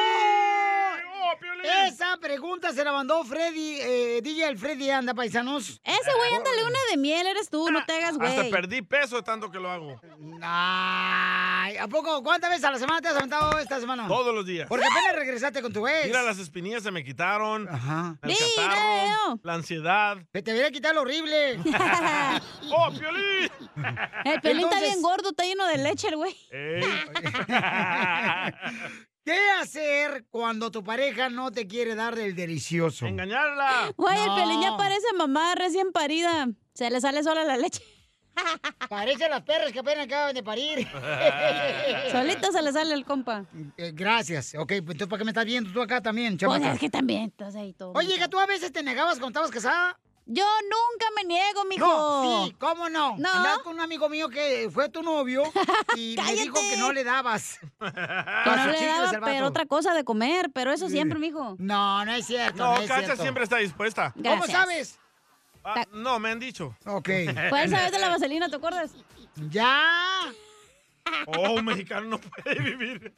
[1.86, 5.80] Esa pregunta se la mandó Freddy, eh, DJ el Freddy Anda, paisanos.
[5.84, 8.50] Ese güey, ándale una de miel, eres tú, no te hagas, Hasta güey.
[8.50, 10.00] perdí peso de tanto que lo hago.
[10.42, 12.22] Ay, ¿a poco?
[12.22, 14.06] ¿Cuántas veces a la semana te has aventado esta semana?
[14.08, 14.68] Todos los días.
[14.68, 16.06] Porque apenas regresaste con tu ex.
[16.06, 17.68] Mira, las espinillas se me quitaron.
[17.68, 18.16] Ajá.
[18.22, 20.16] El catarro, la ansiedad.
[20.32, 21.58] Que te hubiera quitado lo horrible.
[22.74, 23.50] ¡Oh, Piolín!
[24.24, 26.34] El pelín está bien gordo, está lleno de leche, el güey.
[29.24, 33.06] ¿Qué hacer cuando tu pareja no te quiere dar del delicioso?
[33.06, 33.92] ¡Engañarla!
[33.96, 34.34] Güey, el No.
[34.36, 36.48] pelín ya parece mamá recién parida.
[36.74, 37.82] Se le sale sola la leche.
[38.88, 40.88] Parece las perras que apenas acaban de parir.
[42.10, 43.44] Solita se le sale el compa.
[43.76, 44.54] Eh, gracias.
[44.54, 46.72] Ok, pues entonces ¿para qué me estás viendo tú acá también, Pues chamaca?
[46.72, 47.92] es que también estás ahí todo.
[47.94, 50.00] Oye, que tú a veces te negabas cuando estabas casada.
[50.24, 51.86] Yo nunca me niego, mijo.
[51.86, 53.16] No, sí, ¿cómo no?
[53.18, 53.28] No.
[53.32, 55.42] Andabas con un amigo mío que fue tu novio
[55.96, 57.58] y me dijo que no le dabas.
[57.60, 61.56] Que no le daba, pero otra cosa de comer, pero eso siempre, mijo.
[61.58, 62.56] No, no es cierto.
[62.58, 63.22] No, No, es Cacha cierto.
[63.22, 64.14] siempre está dispuesta.
[64.22, 64.98] ¿Cómo sabes?
[65.64, 66.76] Ah, no, me han dicho.
[66.86, 67.08] Ok.
[67.48, 68.92] ¿Cuál sabes de la vaselina, te acuerdas?
[69.50, 70.32] ¡Ya!
[71.26, 73.14] Oh, un mexicano no puede vivir.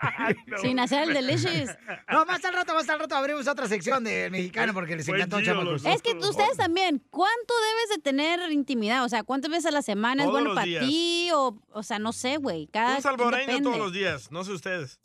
[0.00, 0.58] Ay, no.
[0.58, 1.70] Sin hacer el delicious.
[2.10, 5.20] No, más al rato, más al rato abrimos otra sección de mexicano porque les Buen
[5.20, 5.84] encantó, chamacos.
[5.84, 9.04] Es que ustedes también, ¿cuánto debes de tener intimidad?
[9.04, 10.86] O sea, ¿cuántas veces a la semana es bueno para días.
[10.86, 11.30] ti?
[11.32, 12.66] O, o sea, no sé, güey.
[12.68, 15.00] Cada Un salvadoreño todos los días, no sé ustedes.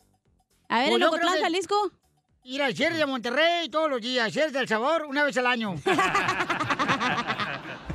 [0.68, 1.90] A ver, Pues en Ocotlán, que- Jalisco.
[2.46, 5.76] Ir al Sherry de Monterrey todos los días, Sherry del Sabor una vez al año.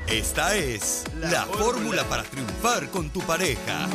[0.07, 3.87] Esta es la fórmula para triunfar con tu pareja.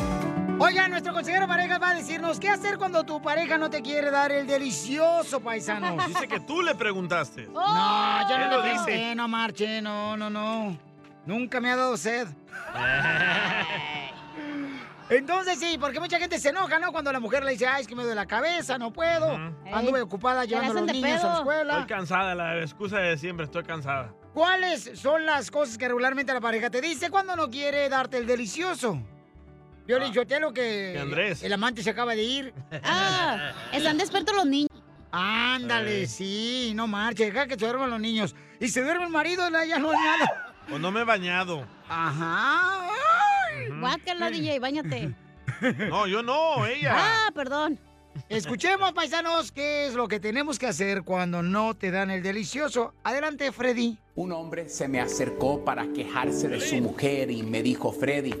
[0.57, 4.09] Oiga, nuestro consejero pareja va a decirnos qué hacer cuando tu pareja no te quiere
[4.09, 6.05] dar el delicioso, paisanos.
[6.07, 7.47] Dice que tú le preguntaste.
[7.47, 8.83] No, yo no lo le dice.
[8.85, 10.77] pregunté, no marche, no, no, no.
[11.25, 12.27] Nunca me ha dado sed.
[15.09, 16.91] Entonces sí, porque mucha gente se enoja, ¿no?
[16.91, 19.37] Cuando la mujer le dice, ay, es que me duele la cabeza, no puedo.
[19.71, 21.37] Anduve ocupada llevando a los niños a la pedo.
[21.39, 21.73] escuela.
[21.73, 24.13] Estoy cansada, la excusa de siempre, estoy cansada.
[24.33, 28.25] ¿Cuáles son las cosas que regularmente la pareja te dice cuando no quiere darte el
[28.25, 28.99] delicioso?
[29.87, 31.43] Yo le dije, lo que Andrés.
[31.43, 32.53] el amante se acaba de ir.
[32.83, 34.69] Ah, están despiertos los niños.
[35.11, 38.35] Ándale, sí, no marche, deja que se duerman los niños.
[38.59, 40.41] Y se duerme el marido, la- ya no es nada.
[40.73, 41.67] O no me he bañado.
[41.87, 42.89] Ajá.
[42.89, 43.67] ay.
[43.79, 45.13] Guácala, DJ, bañate.
[45.89, 46.93] No, yo no, ella.
[46.95, 47.79] Ah, perdón.
[48.29, 52.93] Escuchemos, paisanos, qué es lo que tenemos que hacer cuando no te dan el delicioso.
[53.03, 53.97] Adelante, Freddy.
[54.15, 58.33] Un hombre se me acercó para quejarse de su mujer y me dijo, Freddy,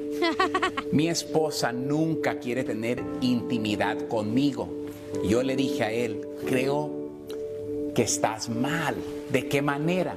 [0.91, 4.69] mi esposa nunca quiere tener intimidad conmigo.
[5.27, 6.91] Yo le dije a él, creo
[7.93, 8.95] que estás mal.
[9.31, 10.15] ¿De qué manera?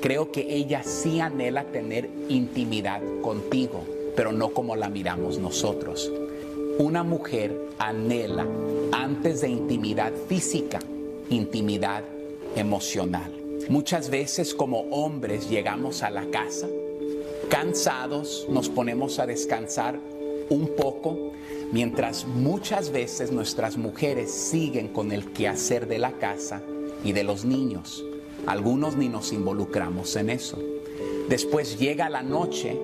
[0.00, 3.84] Creo que ella sí anhela tener intimidad contigo,
[4.16, 6.10] pero no como la miramos nosotros.
[6.78, 8.46] Una mujer anhela,
[8.92, 10.78] antes de intimidad física,
[11.28, 12.04] intimidad
[12.56, 13.32] emocional.
[13.68, 16.68] Muchas veces como hombres llegamos a la casa,
[17.48, 19.98] cansados, nos ponemos a descansar
[20.48, 21.32] un poco,
[21.72, 26.62] mientras muchas veces nuestras mujeres siguen con el quehacer de la casa
[27.04, 28.04] y de los niños.
[28.46, 30.58] Algunos ni nos involucramos en eso.
[31.28, 32.76] Después llega la noche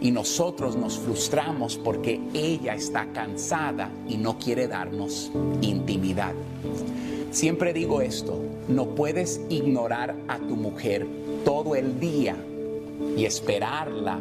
[0.00, 5.30] y nosotros nos frustramos porque ella está cansada y no quiere darnos
[5.60, 6.32] intimidad.
[7.30, 11.06] Siempre digo esto, no puedes ignorar a tu mujer
[11.44, 12.36] todo el día
[13.16, 14.18] y esperarla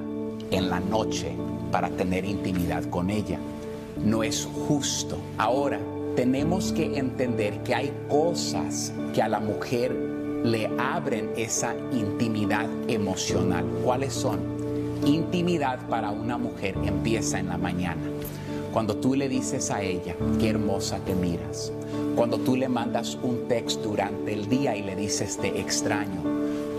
[0.51, 1.31] en la noche
[1.71, 3.39] para tener intimidad con ella.
[4.03, 5.17] No es justo.
[5.37, 5.79] Ahora,
[6.15, 9.91] tenemos que entender que hay cosas que a la mujer
[10.43, 13.65] le abren esa intimidad emocional.
[13.83, 14.58] ¿Cuáles son?
[15.05, 18.01] Intimidad para una mujer empieza en la mañana.
[18.73, 21.71] Cuando tú le dices a ella, qué hermosa te miras.
[22.15, 26.21] Cuando tú le mandas un texto durante el día y le dices, te extraño.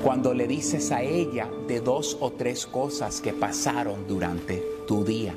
[0.04, 5.34] Cuando le dices a ella de dos o tres cosas que pasaron durante tu día.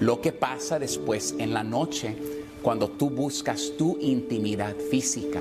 [0.00, 2.16] Lo que pasa después en la noche,
[2.62, 5.40] cuando tú buscas tu intimidad física,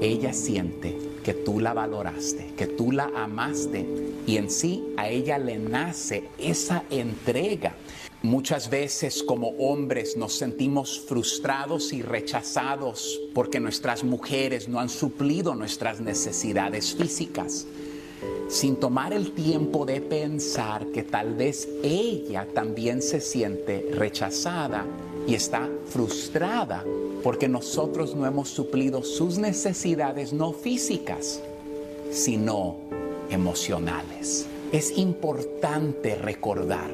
[0.00, 3.86] ella siente que tú la valoraste, que tú la amaste
[4.26, 7.74] y en sí a ella le nace esa entrega.
[8.22, 15.54] Muchas veces como hombres nos sentimos frustrados y rechazados porque nuestras mujeres no han suplido
[15.56, 17.66] nuestras necesidades físicas,
[18.48, 24.86] sin tomar el tiempo de pensar que tal vez ella también se siente rechazada
[25.26, 26.84] y está frustrada
[27.22, 31.40] porque nosotros no hemos suplido sus necesidades no físicas,
[32.10, 32.76] sino
[33.30, 34.46] emocionales.
[34.72, 36.90] Es importante recordar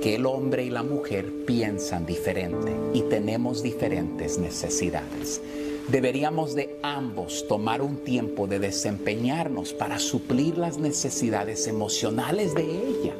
[0.00, 5.40] que el hombre y la mujer piensan diferente y tenemos diferentes necesidades.
[5.88, 13.14] Deberíamos de ambos tomar un tiempo de desempeñarnos para suplir las necesidades emocionales de ella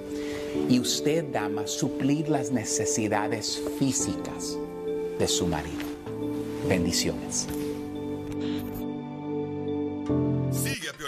[0.68, 4.56] y usted, dama, suplir las necesidades físicas
[5.18, 5.84] de su marido.
[6.68, 7.46] Bendiciones.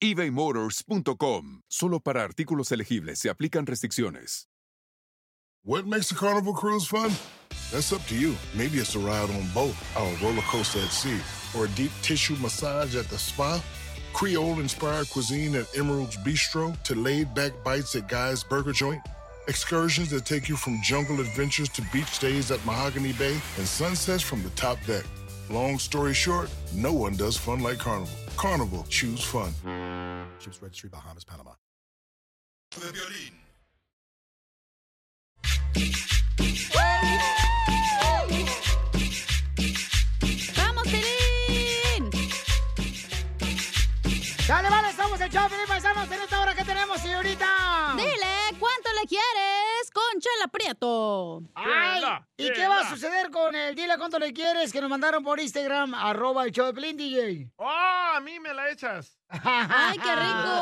[0.00, 1.62] ebaymotors.com.
[1.68, 4.48] Solo para artículos elegibles se aplican restricciones.
[5.62, 7.10] What makes a carnival cruise fun?
[7.70, 8.34] That's up to you.
[8.54, 11.20] Maybe it's a ride on boat, a roller coaster at sea,
[11.54, 13.62] or a deep tissue massage at the spa.
[14.14, 19.02] Creole inspired cuisine at Emerald's Bistro to laid back bites at Guy's Burger Joint.
[19.48, 24.22] Excursions that take you from jungle adventures to beach days at Mahogany Bay and sunsets
[24.22, 25.04] from the top deck.
[25.50, 28.14] Long story short, no one does fun like Carnival.
[28.36, 29.52] Carnival, choose fun.
[30.38, 31.56] Ships Registry, Bahamas, Panama.
[32.70, 33.34] De Piolín.
[40.56, 42.10] ¡Vamos, Pelín!
[44.46, 47.94] Dale, vale, estamos en Chopin, paisanos, en esta hora que tenemos, señorita.
[47.96, 49.59] Dile cuánto le quieres con
[50.20, 51.42] Chela Prieto.
[51.54, 52.02] Ay,
[52.36, 55.40] ¿y qué va a suceder con el Dile cuánto le quieres que nos mandaron por
[55.40, 57.50] Instagram, arroba el show de Pelín, DJ?
[57.56, 59.18] ¡Oh, a mí me la echas!
[59.28, 60.60] ¡Ay, qué rico!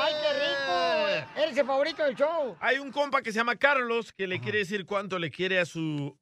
[0.00, 1.40] ¡Ay, qué rico!
[1.40, 2.56] Eres el favorito del show.
[2.60, 5.64] Hay un compa que se llama Carlos que le quiere decir cuánto le quiere a
[5.64, 6.18] su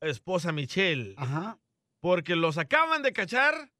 [0.00, 1.14] esposa Michelle.
[1.16, 1.58] Ajá.
[2.00, 3.72] Porque los acaban de cachar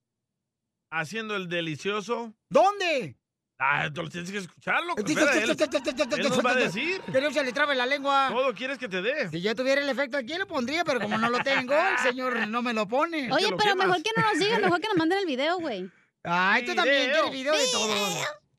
[0.90, 2.34] haciendo el delicioso.
[2.48, 3.16] ¿Dónde?
[3.64, 4.96] Ah, tú lo tienes que escucharlo.
[4.96, 7.00] Él, él nos va a decir.
[7.02, 8.26] Que no se le trabe la lengua.
[8.28, 9.28] Todo quieres que te dé.
[9.28, 12.48] Si yo tuviera el efecto aquí, lo pondría, pero como no lo tengo, el señor
[12.48, 13.32] no me lo pone.
[13.32, 15.88] Oye, pero mejor que no nos digan, mejor que nos manden el video, güey.
[16.24, 17.30] Ay, tú también Video.
[17.30, 17.94] quieres video de todo.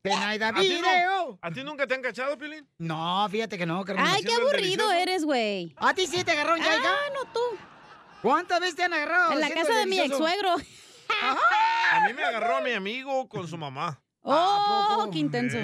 [0.02, 0.88] Zenaida ¿A ti no?
[0.88, 1.38] Video.
[1.42, 2.66] ¿A ti nunca te han cachado, Pilín?
[2.78, 4.06] No, fíjate que no, carnal.
[4.10, 5.74] Ay, qué aburrido eres, güey.
[5.76, 6.90] ¿A ti sí te agarraron, Yaiga?
[6.90, 7.40] Ah, no tú.
[8.22, 9.32] ¿Cuántas veces te han agarrado?
[9.32, 10.54] En la casa de mi ex suegro.
[11.92, 14.00] A mí me agarró a mi amigo con su mamá.
[14.24, 15.58] Oh, qué intenso.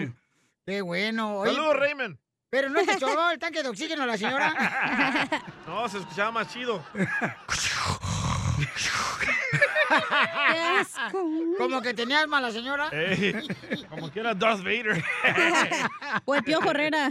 [0.66, 1.38] Qué bueno.
[1.38, 2.18] Oye, Saludos, Raymond.
[2.50, 4.52] Pero no te choró el tanque de oxígeno la señora.
[5.66, 6.84] No, se escuchaba más chido.
[11.58, 12.88] Como que tenía asma la señora.
[12.92, 13.34] Ey,
[13.88, 15.02] como que era Darth Vader.
[16.24, 17.10] O el Piojo Herrera.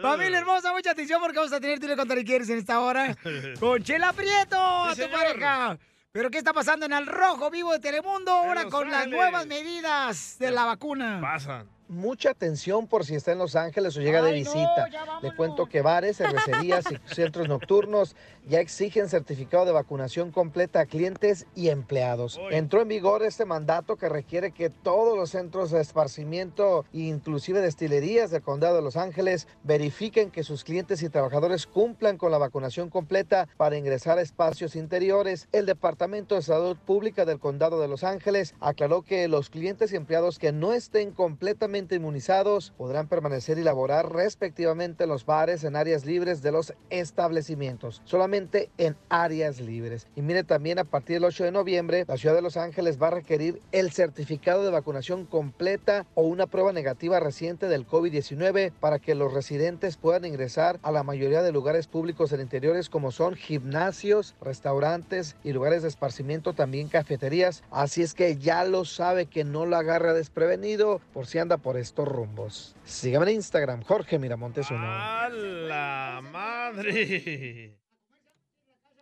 [0.00, 3.16] Familia hermosa, mucha atención porque vamos a tener Dile Cuánto Le Quieres en esta hora.
[3.58, 5.78] Con Chela Prieto, a tu pareja.
[6.12, 10.36] Pero ¿qué está pasando en el rojo vivo de Telemundo ahora con las nuevas medidas
[10.38, 11.18] de la vacuna?
[11.20, 11.68] Pasan.
[11.88, 14.88] Mucha atención por si está en Los Ángeles o llega de Ay, visita.
[15.22, 18.14] Le cuento que bares, cervecerías y centros nocturnos
[18.46, 22.38] ya exigen certificado de vacunación completa a clientes y empleados.
[22.50, 28.30] Entró en vigor este mandato que requiere que todos los centros de esparcimiento, inclusive destilerías
[28.30, 32.90] del condado de Los Ángeles, verifiquen que sus clientes y trabajadores cumplan con la vacunación
[32.90, 35.48] completa para ingresar a espacios interiores.
[35.52, 39.96] El Departamento de Salud Pública del condado de Los Ángeles aclaró que los clientes y
[39.96, 45.76] empleados que no estén completamente inmunizados podrán permanecer y laborar respectivamente en los bares en
[45.76, 50.06] áreas libres de los establecimientos, solamente en áreas libres.
[50.16, 53.08] Y mire también a partir del 8 de noviembre, la ciudad de Los Ángeles va
[53.08, 58.98] a requerir el certificado de vacunación completa o una prueba negativa reciente del COVID-19 para
[58.98, 63.34] que los residentes puedan ingresar a la mayoría de lugares públicos en interiores como son
[63.34, 67.62] gimnasios, restaurantes y lugares de esparcimiento, también cafeterías.
[67.70, 71.67] Así es que ya lo sabe que no lo agarra desprevenido por si anda por
[71.76, 72.74] estos rumbos.
[72.84, 74.80] Sígame en Instagram, Jorge Miramontes uno.
[74.86, 77.76] ¡A la madre!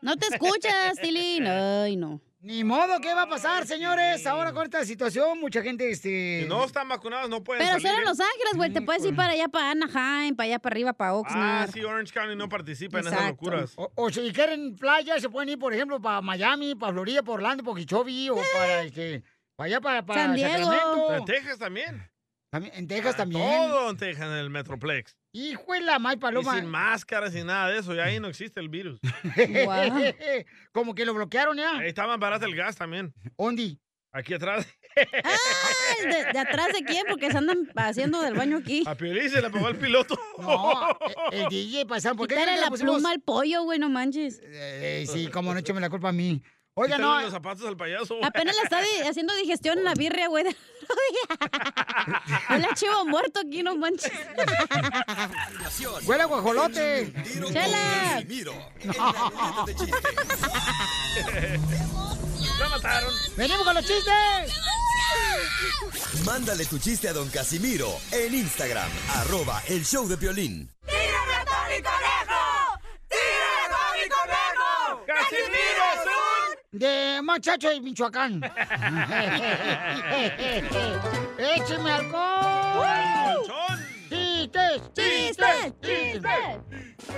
[0.02, 1.46] No te escuchas, Tilín.
[1.46, 2.20] Ay, no.
[2.40, 4.24] Ni modo, ¿qué va a pasar, señores?
[4.24, 6.42] Ahora con esta situación, mucha gente, este...
[6.42, 7.88] Si no están vacunados, no pueden Pero salir.
[7.88, 8.72] solo en Los Ángeles, güey.
[8.72, 11.70] Te puedes ir para allá, para Anaheim, para allá, para arriba, para Ah, Oxnard.
[11.72, 13.72] sí, Orange County no participa en esas locuras.
[13.76, 17.32] O, o si quieren playa, se pueden ir, por ejemplo, para Miami, para Florida, para
[17.34, 19.24] Orlando, para Okeechobee, o para, este,
[19.56, 20.70] para allá, para, para San Diego.
[20.70, 21.14] Sacramento.
[21.16, 22.08] En Texas también.
[22.56, 23.42] También- En Texas Ah, también.
[23.42, 25.16] Todo en Texas, en el Metroplex.
[25.32, 26.54] Hijo de la May Y Paloma.
[26.56, 27.94] sin máscaras, sin nada de eso.
[27.94, 28.98] Y ahí no existe el virus.
[30.72, 31.78] Como que lo bloquearon ya.
[31.78, 33.12] Ahí está más barato el gas también.
[33.38, 33.78] ¿Dónde?
[34.12, 34.66] Aquí atrás.
[34.96, 37.04] Ay, ¿de, de atrás de quién?
[37.08, 38.82] Porque se andan haciendo del baño aquí.
[38.86, 40.18] A Piolín se le pagó el piloto.
[40.38, 40.88] No,
[41.32, 42.16] el, el DJ pasaron.
[42.16, 42.94] ¿Por qué Quítale le la pusimos?
[42.94, 44.40] pluma al pollo, güey, no manches.
[44.42, 46.42] Eh, sí, como no, échame la culpa a mí.
[46.78, 47.18] Oiga, no.
[47.22, 48.22] los zapatos al payaso.
[48.22, 50.44] Apenas le está di- haciendo digestión en la birria, güey.
[52.48, 54.12] a chivo muerto aquí, no manches.
[56.04, 57.14] Huele a guajolote.
[57.50, 58.22] ¡Chela!
[62.58, 63.14] ¡La mataron!
[63.36, 64.52] ¡Venimos con los chistes!
[66.26, 70.70] Mándale tu chiste a don Casimiro en Instagram, arroba el show de violín.
[70.86, 72.80] ¡Tírame a Tony Conejo!
[73.08, 75.04] ¡Tírame a Tony Conejo!
[75.06, 76.35] ¡Casimiro.
[76.78, 78.42] De Machacho de Michoacán.
[81.38, 83.46] ¡Écheme alcohol!
[84.10, 84.82] ¡Chistes!
[84.92, 85.72] ¡Chistes!
[85.80, 86.60] ¡Chistes!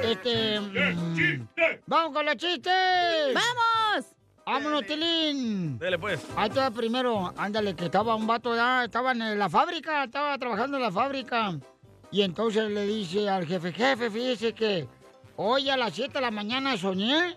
[0.01, 0.61] Este...
[0.61, 1.49] mm,
[1.87, 3.35] ¡Vamos con los chistes!
[3.35, 4.07] ¡Vamos!
[4.47, 5.77] ¡Vámonos, Tilín!
[5.81, 6.25] Dele, pues.
[6.37, 10.77] Ahí está primero, ándale, que estaba un vato ya, estaba en la fábrica, estaba trabajando
[10.77, 11.59] en la fábrica.
[12.13, 14.87] Y entonces le dice al jefe, jefe, fíjese que
[15.37, 17.37] hoy a las 7 de la mañana soñé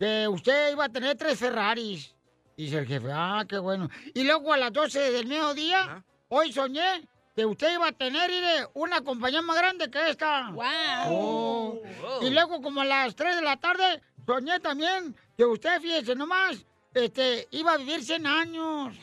[0.00, 2.14] que usted iba a tener tres Ferraris.
[2.56, 3.88] Dice el jefe, ah, qué bueno.
[4.14, 8.30] Y luego a las 12 del mediodía, hoy soñé que usted iba a tener
[8.74, 10.50] una compañía más grande que esta.
[10.50, 11.82] ¡Wow!
[12.22, 16.64] Y luego como a las 3 de la tarde, soñé también que usted, fíjese nomás,
[16.94, 18.96] este, iba a vivir 100 años.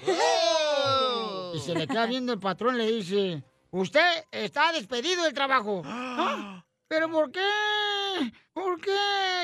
[1.54, 5.84] Y se le queda viendo el patrón y le dice, usted está despedido del trabajo.
[5.86, 6.64] "¿Ah?
[6.88, 7.42] ¿Pero por qué?
[8.54, 8.96] ¿Por qué?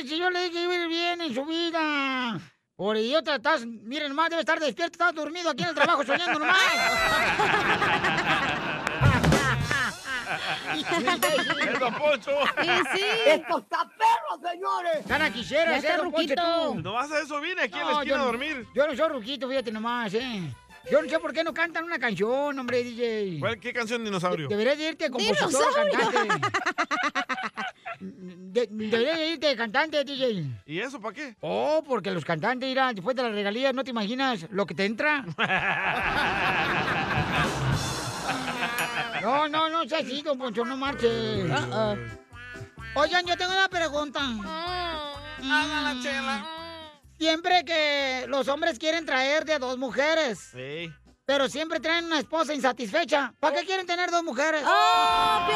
[0.08, 2.39] Si yo le dije que iba a ir bien en su vida.
[2.76, 6.39] Por idiota, estás, miren nomás, debe estar despierto, estás dormido aquí en el trabajo soñando
[6.39, 6.58] nomás.
[10.74, 12.32] ¡Es Don Poncho!
[13.26, 15.06] ¡Esto está perro, señores!
[15.08, 16.44] Gana quisiera ser Poncho, ruquito.
[16.74, 16.80] tú.
[16.82, 18.68] No vas a eso, vine aquí la No, esquina yo a no- dormir.
[18.74, 20.41] Yo no soy ruquito, fíjate nomás, ¿eh?
[20.91, 23.38] Yo no sé por qué no cantan una canción, hombre, DJ.
[23.39, 24.50] ¿Cuál, ¿Qué canción, dinosaurio?
[24.50, 25.94] Deberías de irte compositor, ¡Dinosaurio!
[26.12, 26.48] cantante.
[28.04, 30.45] De- deberías de irte cantante, DJ.
[30.66, 31.36] ¿Y eso para qué?
[31.41, 34.86] Oh, porque los cantantes, mira, después de las regalías, ¿no te imaginas lo que te
[34.86, 35.26] entra?
[39.22, 41.10] No, no, no seas así, don Poncho, no marches.
[42.95, 44.20] Oigan, yo tengo una pregunta.
[44.20, 46.45] Hágala, chela.
[47.18, 50.91] Siempre que los hombres quieren traer de dos mujeres, Sí.
[51.26, 53.34] pero siempre traen una esposa insatisfecha.
[53.39, 54.64] ¿Para qué quieren tener dos mujeres?
[54.66, 55.47] ¡Oh,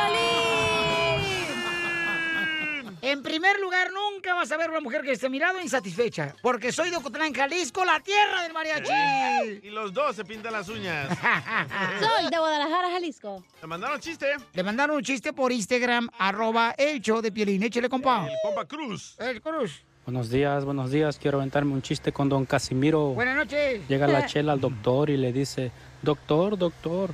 [3.10, 6.36] En primer lugar, nunca vas a ver una mujer que esté mirado insatisfecha.
[6.42, 9.62] Porque soy de Ocotlán, Jalisco, la tierra del mariachi.
[9.66, 11.08] Y los dos se pintan las uñas.
[12.02, 13.46] Soy de Guadalajara, Jalisco.
[13.62, 14.36] ¿Le mandaron chiste?
[14.52, 17.64] Le mandaron un chiste por Instagram, arroba el show de Piolín.
[17.64, 18.28] Échale, compa.
[18.28, 19.16] El compa Cruz.
[19.20, 19.86] El Cruz.
[20.06, 21.18] Buenos días, buenos días.
[21.18, 23.14] Quiero aventarme un chiste con don Casimiro.
[23.14, 23.88] Buenas noches.
[23.88, 27.12] Llega la chela al doctor y le dice, doctor, doctor,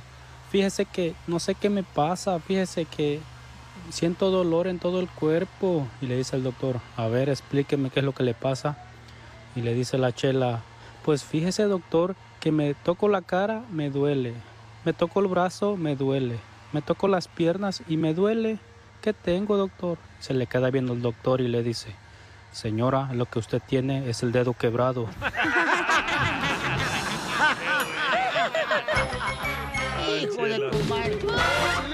[0.50, 3.20] fíjese que no sé qué me pasa, fíjese que
[3.90, 5.86] siento dolor en todo el cuerpo.
[6.00, 8.78] Y le dice el doctor, a ver, explíqueme qué es lo que le pasa.
[9.56, 10.62] Y le dice la chela,
[11.04, 14.34] pues fíjese doctor que me toco la cara, me duele.
[14.84, 16.38] Me toco el brazo, me duele.
[16.72, 18.58] Me toco las piernas y me duele.
[19.00, 19.98] ¿Qué tengo, doctor?
[20.18, 21.94] Se le queda viendo el doctor y le dice,
[22.52, 25.08] señora, lo que usted tiene es el dedo quebrado.
[30.22, 31.93] Hijo de tu madre.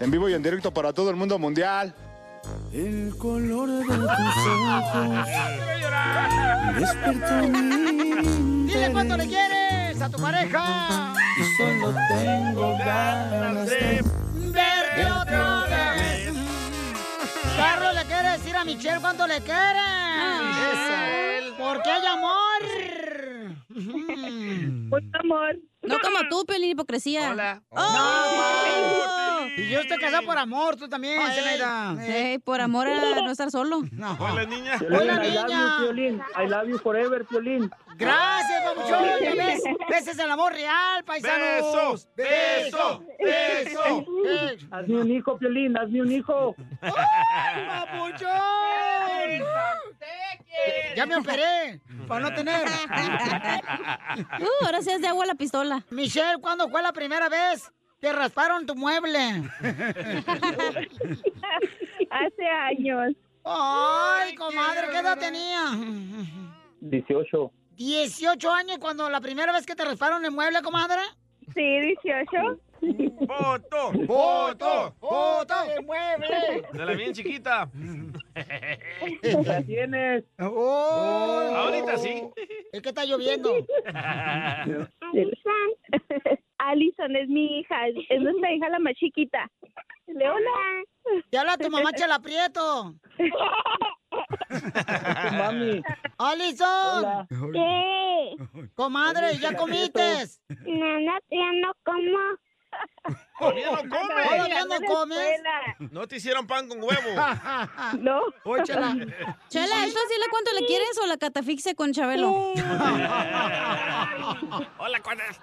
[0.00, 1.94] En vivo y en directo para todo el mundo mundial.
[2.72, 5.28] El color de tus ojos
[6.78, 11.14] despertó mi Dile cuánto le quieres a tu pareja.
[11.38, 14.02] Y solo tengo ganas de
[14.34, 15.64] verte otra
[15.94, 16.32] vez.
[17.56, 19.80] Carlos le quiere decir a Michelle cuánto le quiere.
[20.48, 21.52] Michelle.
[21.58, 22.62] Porque hay amor.
[24.90, 25.71] Mucho amor.
[25.82, 27.30] No como tú, Pelín, hipocresía.
[27.30, 27.62] Hola.
[27.70, 29.46] ¡Oh!
[29.56, 31.96] Y yo estoy casado por amor, tú también, Zenaida.
[32.06, 33.82] Ey, por amor a no estar solo.
[34.18, 34.78] Hola, niña.
[34.80, 35.76] Hola, I love niña.
[35.78, 36.22] you, Piolín.
[36.36, 37.70] I love you forever, Piolín.
[37.96, 39.04] Gracias, papuchón.
[39.20, 42.08] Ya ves, ese es el amor real, paisanos.
[42.16, 44.66] Beso, beso, beso.
[44.70, 46.54] Hazme un hijo, Piolín, hazme un hijo.
[46.80, 48.28] ¡Papuchón!
[50.96, 52.66] Ya me operé para no tener.
[54.40, 55.71] Uh, ahora sí es de agua la pistola.
[55.90, 59.18] Michelle, ¿cuándo fue la primera vez que rasparon tu mueble?
[62.10, 63.14] Hace años.
[63.44, 65.62] Ay, comadre, ¿qué edad tenía?
[66.80, 67.52] 18.
[67.76, 71.00] 18 años cuando la primera vez que te rasparon el mueble, comadre.
[71.54, 72.60] Sí, 18.
[73.26, 73.92] ¡Foto!
[74.06, 74.94] ¡Foto!
[74.98, 76.66] ¡Foto de mueble!
[76.72, 77.70] De la bien chiquita.
[79.44, 80.24] ¿La tienes?
[80.40, 81.52] Oh.
[81.54, 82.24] Ahorita sí.
[82.72, 83.54] Es que está lloviendo.
[86.58, 89.50] Alison es mi hija, es nuestra hija la más chiquita.
[90.06, 90.82] Dile hola.
[91.30, 92.94] Te habla tu mamá Chela Prieto.
[95.32, 95.82] Mami.
[96.18, 97.26] ¡Alison!
[97.52, 98.36] ¿Qué?
[98.74, 100.00] Comadre, ¿ya comiste?
[100.48, 102.18] No, no, ya no como.
[103.38, 104.24] Todavía no come.
[104.28, 105.40] ¿Todavía no comes?
[105.90, 106.92] No te hicieron pan con huevo.
[107.98, 108.20] No.
[108.44, 108.94] Oye, Chela.
[109.48, 110.00] Chela, ¿esto
[110.30, 112.30] cuánto le quieres o la catafixia con Chabelo?
[114.78, 115.40] Hola, cuates.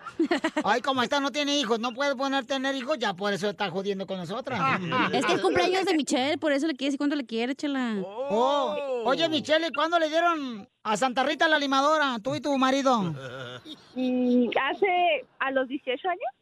[0.64, 3.70] Ay, como esta no tiene hijos, no puede poner tener hijos, ya por eso está
[3.70, 4.80] jodiendo con nosotras.
[5.12, 7.96] Es que es cumpleaños de Michelle, por eso le quiere decir cuánto le quiere, Chela.
[8.04, 12.58] Oh, oye, Michelle, ¿y ¿cuándo le dieron a Santa Rita la limadora, tú y tu
[12.58, 13.14] marido?
[13.94, 16.39] Hace a los 18 años.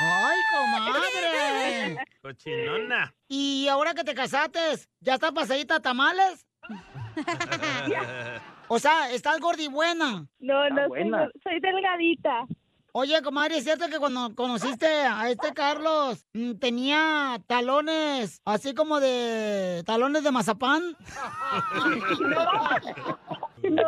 [0.00, 1.98] ¡Ay, comadre!
[2.22, 3.14] Cochinona.
[3.28, 4.60] ¿Y ahora que te casaste,
[5.00, 6.46] ya estás pasadita a tamales?
[8.70, 10.26] O sea, ¿estás gorda y buena?
[10.40, 11.10] No, no, soy,
[11.42, 12.44] soy delgadita.
[12.92, 19.00] Oye, comadre, ¿es cierto que cuando conociste a este Carlos mm, tenía talones así como
[19.00, 20.82] de talones de mazapán?
[23.70, 23.82] No.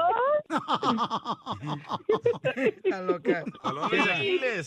[2.57, 3.45] Está loca.
[3.91, 4.65] De.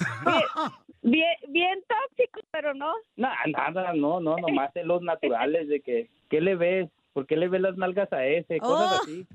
[1.01, 2.93] Bien, bien tóxico, pero no.
[3.17, 6.89] No, nada, no, no, nomás en los naturales de que, ¿qué le ves?
[7.13, 8.57] ¿Por qué le ves las nalgas a ese?
[8.59, 9.03] Cosas Oh.
[9.03, 9.27] así.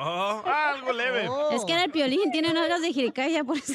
[0.00, 1.28] Oh, algo leve.
[1.52, 3.74] Es que era el piolín, tiene nalgas de jericaya, por eso.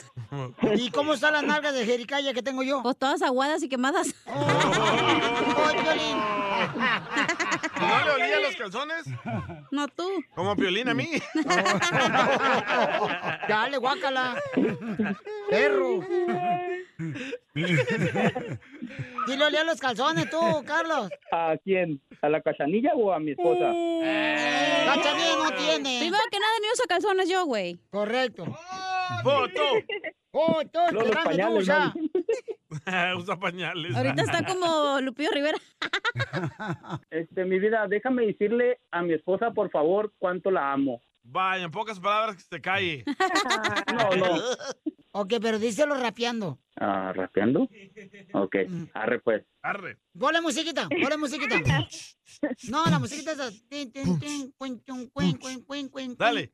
[0.76, 2.82] ¿Y cómo están las nalgas de jericaya que tengo yo?
[2.84, 4.14] Pues todas aguadas y quemadas.
[4.26, 6.18] ¡Ay, Piolín!
[7.80, 9.04] ¿No le olía los calzones?
[9.72, 10.08] No tú.
[10.36, 11.10] Como Piolín a mí.
[13.48, 14.36] Dale, guácala.
[15.50, 16.00] Perro.
[19.28, 21.10] ¿Y le olía los calzones tú, Carlos?
[21.32, 22.02] ¿A quién?
[22.22, 23.72] ¿A la cachanilla o a mi esposa?
[24.86, 26.00] Cachanilla no tiene.
[26.00, 27.78] Primero que nada, ni uso calzones yo, güey.
[27.90, 28.46] Correcto.
[29.24, 29.62] ¡Foto!
[30.32, 30.80] ¡Foto!
[30.86, 31.70] Esperando pañales,
[33.18, 33.38] usa.
[33.38, 33.96] Pañales.
[33.96, 35.58] Ahorita está como Lupillo Rivera.
[37.10, 41.02] Este, mi vida, déjame decirle a mi esposa, por favor, cuánto la amo.
[41.30, 43.04] Vaya, en pocas palabras que se calle.
[43.94, 44.42] no, no.
[45.12, 46.58] Ok, pero díselo rapeando.
[46.80, 47.68] Ah, ¿rapeando?
[48.34, 48.84] Ok, mm.
[48.94, 49.44] arre pues.
[49.62, 49.98] Arre.
[50.18, 51.56] Ponle musiquita, ponle musiquita.
[52.70, 53.92] No, la musiquita es así.
[56.18, 56.54] Dale.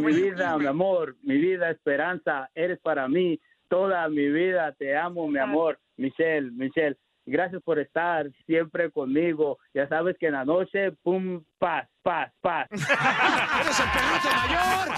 [0.00, 5.28] Mi vida, mi amor, mi vida, esperanza, eres para mí, toda mi vida, te amo,
[5.28, 5.78] mi amor.
[5.98, 6.96] Michelle, Michelle,
[7.28, 9.58] gracias por estar siempre conmigo.
[9.74, 12.68] Ya sabes que en la noche, pum, paz, paz, paz.
[12.72, 14.88] ¡Eres el peluche mayor!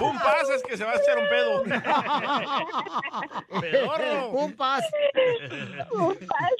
[0.00, 1.62] Un pase es que se va a echar un pedo.
[3.60, 4.30] Pedorro.
[4.30, 4.84] Un pas.
[5.92, 6.52] Un pas.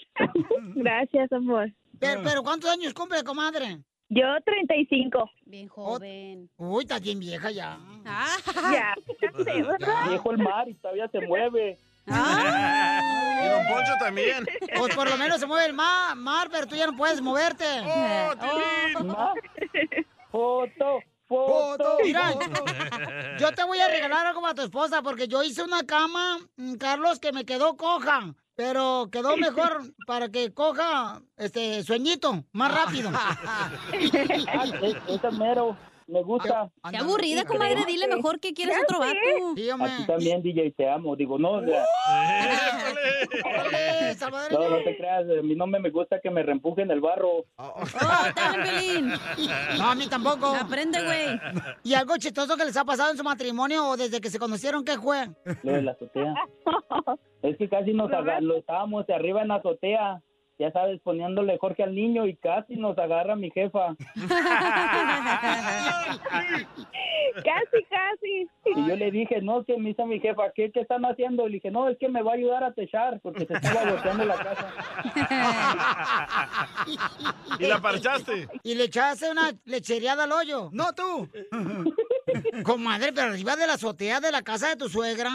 [0.74, 1.70] Gracias, amor.
[1.98, 3.78] Pero, pero ¿cuántos años cumple, comadre?
[4.08, 5.30] Yo 35.
[5.46, 6.50] Bien joven.
[6.58, 7.78] Uy, está bien vieja ya.
[8.04, 10.08] Ya, fíjate, ¿verdad?
[10.10, 11.78] Viejo el mar y todavía se mueve.
[12.06, 14.46] Y don Poncho también.
[14.76, 17.64] Pues por lo menos se mueve el mar, mar pero tú ya no puedes moverte.
[17.84, 18.32] Oh,
[19.04, 19.34] Oh.
[20.30, 21.98] Foto, Foto.
[22.02, 22.32] Mira,
[23.38, 26.74] yo te voy a regalar algo para tu esposa porque yo hice una cama, mm,
[26.76, 28.34] Carlos, que me quedó coja.
[28.54, 33.10] Pero quedó mejor para que coja este sueñito más rápido.
[36.12, 36.70] Me gusta.
[36.90, 37.86] Qué aburrida, comadre.
[37.86, 39.16] Dile mejor que quieres otro vato.
[39.82, 41.16] A ti también, DJ, te amo.
[41.16, 41.86] Digo, no, o sea,
[43.44, 44.14] Órale,
[44.52, 47.46] no, no te creas, a mí no me, gusta que me reempujen el barro.
[47.56, 47.74] Oh,
[49.78, 50.54] No, a mí tampoco.
[50.54, 51.40] Aprende, güey.
[51.82, 54.84] ¿Y algo chistoso que les ha pasado en su matrimonio o desde que se conocieron
[54.84, 55.30] qué fue?
[55.62, 56.34] Lo de la azotea.
[57.42, 60.20] Es que casi nos lo estábamos de arriba en la azotea.
[60.62, 63.96] Ya sabes, poniéndole Jorge al niño y casi nos agarra mi jefa.
[67.34, 68.48] Casi, casi.
[68.66, 71.48] Y yo le dije, no, que me dice mi jefa, ¿qué, ¿qué están haciendo?
[71.48, 73.90] Y le dije, no, es que me va a ayudar a techar porque se estaba
[73.90, 74.72] volteando la casa.
[77.58, 78.48] ¿Y la parchaste?
[78.62, 80.68] ¿Y le echaste una lechereada al hoyo?
[80.72, 81.26] No, tú.
[82.64, 85.30] Comadre, pero arriba de la azotea de la casa de tu suegra.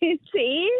[0.00, 0.70] Sí,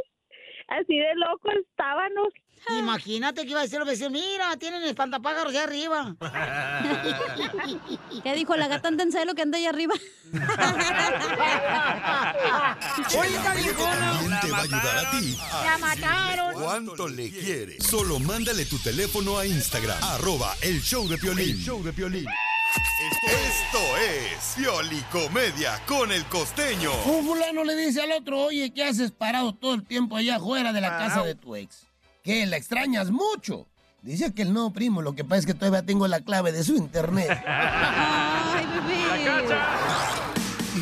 [0.68, 2.28] así de loco estábamos.
[2.78, 6.14] Imagínate que iba a decir los vecinos, mira, tienen espantapájaros allá arriba.
[8.22, 9.94] ¿Qué dijo la gata anda en celo que anda allá arriba?
[13.18, 15.36] Oye, te va a ayudar a ti.
[15.64, 16.54] La mataron.
[16.54, 17.84] ¿Cuánto le quieres?
[17.84, 21.56] Solo mándale tu teléfono a Instagram, arroba el show de Piolín.
[21.58, 22.26] show de Piolín.
[22.74, 26.90] Esto es Piolicomedia con el costeño.
[27.04, 30.72] Un fulano le dice al otro, oye, ¿qué haces parado todo el tiempo allá afuera
[30.72, 31.86] de la casa de tu ex?
[32.22, 33.66] ¿Qué, la extrañas mucho?
[34.00, 36.64] Dice que el no, primo, lo que pasa es que todavía tengo la clave de
[36.64, 37.30] su internet.
[37.46, 39.12] Ay, bebé.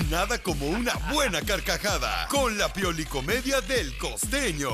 [0.08, 4.70] Nada como una buena carcajada con la Piolicomedia del costeño.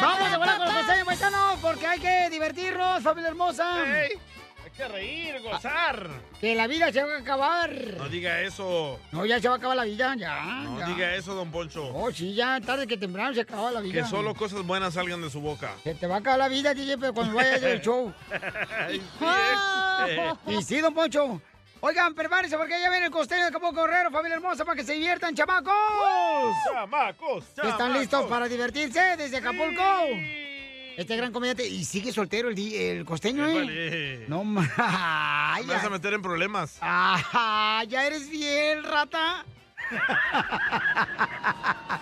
[0.00, 3.84] Vamos a volar con los costeños paisanos porque hay que divertirnos, familia hermosa.
[3.84, 4.18] Ey, hay
[4.78, 6.08] que reír, gozar.
[6.40, 7.70] Que la vida se va a acabar.
[7.98, 9.00] No diga eso.
[9.10, 10.40] No, ya se va a acabar la vida, ya.
[10.62, 10.86] No ya.
[10.86, 11.90] diga eso, don Poncho.
[11.92, 14.02] Oh, sí, ya tarde que temprano se acaba la vida.
[14.02, 15.72] Que solo cosas buenas salgan de su boca.
[15.82, 18.12] Se te va a acabar la vida, DJ, pero cuando vayas del show.
[18.80, 19.02] Ay,
[20.46, 21.42] sí, y sí, don Poncho.
[21.80, 24.92] Oigan, prepárense porque ya viene el costeño de Cabo Correro, familia hermosa, para que se
[24.92, 25.74] diviertan, chamacos.
[26.72, 27.44] ¡Chamacos!
[27.48, 27.98] ¿Están chamacos.
[27.98, 29.82] listos para divertirse desde Acapulco?
[30.98, 31.64] Este gran comediante.
[31.64, 34.24] Y sigue soltero el, el costeño, ¿eh?
[34.26, 34.68] No más.
[35.64, 36.76] Me vas a meter en problemas.
[36.80, 39.44] Ah, ya eres bien, rata.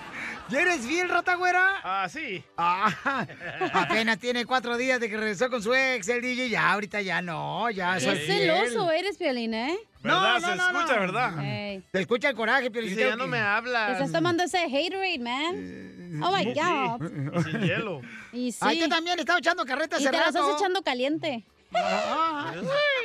[0.49, 1.75] ¿Ya eres bien, rata güera?
[1.85, 2.43] Ah, sí.
[2.57, 3.27] Ah,
[3.75, 6.49] apenas tiene cuatro días de que regresó con su ex, el DJ.
[6.49, 8.27] Ya, ahorita ya no, ya Qué fiel.
[8.27, 9.77] celoso eres, Piolín, ¿eh?
[10.07, 10.41] ¿Verdad?
[10.41, 11.45] Se escucha, ¿verdad?
[11.45, 11.85] Ey.
[11.93, 13.93] Te escucha el coraje, pero Dice, ya no me Te hablas.
[13.93, 16.23] estás tomando ese haterade, man.
[16.23, 17.43] Oh my Sí, God.
[17.45, 18.01] Sin hielo.
[18.33, 18.59] Y sí.
[18.63, 20.39] Ahí tú también estaba echando carreta y te la rato.
[20.39, 21.45] estás echando caliente.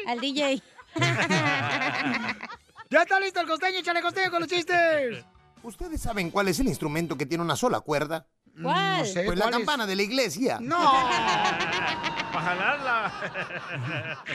[0.08, 0.62] Al DJ.
[2.90, 5.24] ya está listo el costeño, échale costeño con los chistes.
[5.64, 8.26] ¿Ustedes saben cuál es el instrumento que tiene una sola cuerda?
[8.62, 9.00] ¿Cuál?
[9.00, 9.58] No sé, Pues la ¿cuál es?
[9.60, 10.60] campana de la iglesia.
[10.62, 10.78] No.
[12.34, 13.14] para jalarla.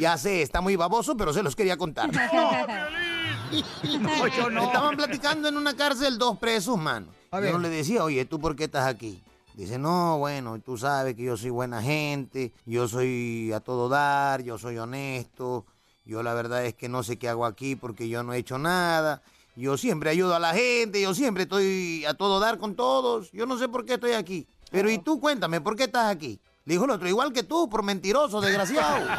[0.00, 2.10] Ya sé, está muy baboso, pero se los quería contar.
[2.10, 2.18] No,
[4.28, 4.64] yo no.
[4.64, 7.08] Estaban platicando en una cárcel dos presos, mano.
[7.30, 9.22] Yo no le decía, oye, ¿tú por qué estás aquí?
[9.52, 14.42] Dice, no, bueno, tú sabes que yo soy buena gente, yo soy a todo dar,
[14.42, 15.66] yo soy honesto,
[16.06, 18.56] yo la verdad es que no sé qué hago aquí porque yo no he hecho
[18.56, 19.20] nada,
[19.56, 23.46] yo siempre ayudo a la gente, yo siempre estoy a todo dar con todos, yo
[23.46, 24.46] no sé por qué estoy aquí.
[24.70, 26.40] Pero y tú cuéntame, ¿por qué estás aquí?
[26.64, 29.06] Le dijo el otro, igual que tú, por mentiroso, desgraciado.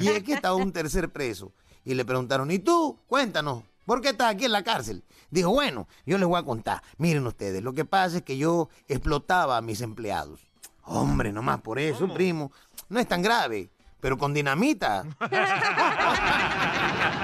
[0.00, 1.52] Y es que estaba un tercer preso.
[1.84, 2.98] Y le preguntaron, ¿y tú?
[3.06, 5.04] Cuéntanos, ¿por qué estás aquí en la cárcel?
[5.30, 6.82] Dijo, bueno, yo les voy a contar.
[6.98, 10.40] Miren ustedes, lo que pasa es que yo explotaba a mis empleados.
[10.82, 12.52] Hombre, nomás por eso, primo.
[12.88, 13.70] No es tan grave,
[14.00, 15.04] pero con dinamita.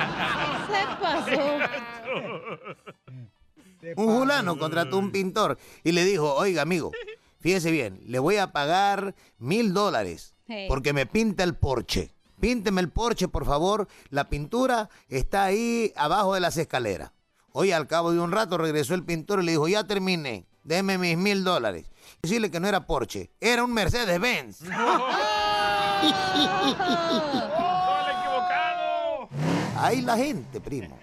[0.81, 1.41] Se pasó.
[3.97, 6.93] Un fulano contrató un pintor y le dijo, oiga, amigo,
[7.41, 10.35] fíjese bien, le voy a pagar mil dólares
[10.69, 12.13] porque me pinta el porche.
[12.41, 13.87] Pínteme el porche, por favor.
[14.09, 17.13] La pintura está ahí abajo de las escaleras.
[17.53, 20.99] Hoy al cabo de un rato regresó el pintor y le dijo, ya terminé, déme
[20.99, 21.87] mis mil dólares.
[22.23, 24.63] Decirle que no era Porsche, era un Mercedes-Benz.
[29.81, 30.99] Ahí la gente, primo.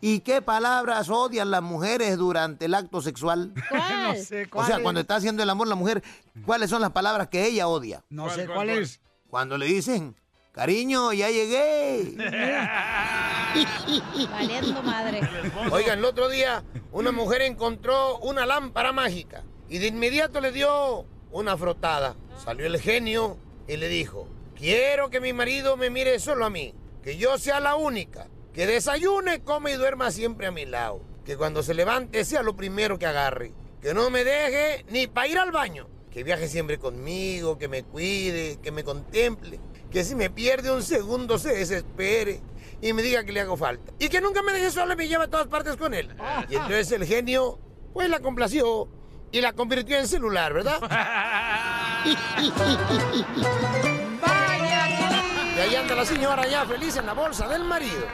[0.00, 3.52] ¿Y qué palabras odian las mujeres durante el acto sexual?
[3.68, 3.90] ¿Cuál?
[4.10, 6.02] No sé, O sea, cuando está haciendo el amor la mujer,
[6.44, 8.02] ¿cuáles son las palabras que ella odia?
[8.08, 9.00] No sé cuál es.
[9.28, 10.16] Cuando le dicen,
[10.52, 12.16] cariño, ya llegué.
[14.30, 15.20] Valiendo madre.
[15.70, 21.06] Oigan, el otro día una mujer encontró una lámpara mágica y de inmediato le dio
[21.30, 22.16] una frotada.
[22.44, 23.36] Salió el genio
[23.68, 24.26] y le dijo,
[24.56, 28.66] quiero que mi marido me mire solo a mí, que yo sea la única, que
[28.66, 32.98] desayune, come y duerma siempre a mi lado, que cuando se levante sea lo primero
[32.98, 37.58] que agarre, que no me deje ni para ir al baño, que viaje siempre conmigo,
[37.58, 42.40] que me cuide, que me contemple, que si me pierde un segundo se desespere
[42.82, 43.92] y me diga que le hago falta.
[43.98, 46.08] Y que nunca me deje sola y me lleve a todas partes con él.
[46.48, 47.58] Y entonces el genio,
[47.92, 48.88] pues la complació
[49.32, 50.80] y la convirtió en celular, ¿verdad?
[55.60, 58.06] Y ahí anda la señora ya feliz en la bolsa del marido.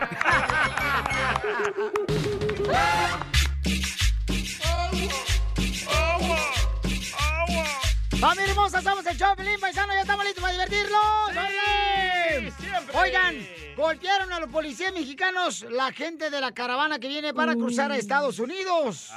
[8.18, 8.82] ¡Familia hermosa!
[8.82, 9.92] Somos el show, Pelín Paisano.
[9.92, 11.30] Ya estamos listos para divertirnos.
[11.30, 12.52] ¡Órale!
[12.94, 17.92] Oigan, golpearon a los policías mexicanos la gente de la caravana que viene para cruzar
[17.92, 19.12] a Estados Unidos.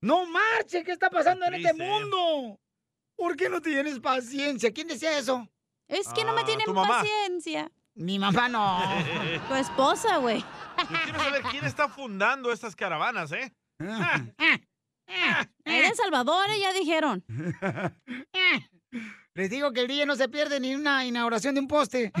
[0.00, 0.84] ¡No marche!
[0.84, 2.60] ¿Qué está pasando en este mundo?
[3.16, 4.72] ¿Por qué no tienes paciencia?
[4.72, 5.48] ¿Quién decía eso?
[5.88, 6.98] Es que no me Ah, tienen tu mamá.
[6.98, 7.70] paciencia.
[7.94, 8.78] Mi mamá no.
[9.48, 10.38] Tu esposa, güey.
[10.78, 13.52] Yo quiero saber quién está fundando estas caravanas, ¿eh?
[15.64, 17.24] Era El Salvador, eh, ya dijeron.
[19.34, 22.12] Les digo que el día no se pierde ni una inauguración de un poste.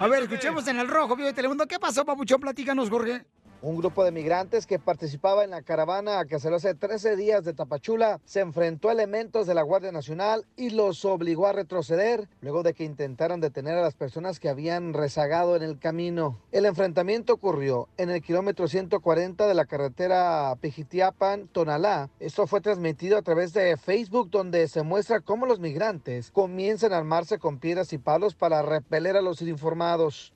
[0.00, 1.66] A ver, escuchemos en el rojo, vivo de Telemundo.
[1.66, 2.40] ¿Qué pasó, papuchón?
[2.40, 3.24] Platícanos, Jorge.
[3.60, 7.54] Un grupo de migrantes que participaba en la caravana que salió hace 13 días de
[7.54, 12.62] Tapachula se enfrentó a elementos de la Guardia Nacional y los obligó a retroceder luego
[12.62, 16.38] de que intentaran detener a las personas que habían rezagado en el camino.
[16.52, 22.10] El enfrentamiento ocurrió en el kilómetro 140 de la carretera Pijitiapan-Tonalá.
[22.20, 26.98] Esto fue transmitido a través de Facebook donde se muestra cómo los migrantes comienzan a
[26.98, 30.32] armarse con piedras y palos para repeler a los informados.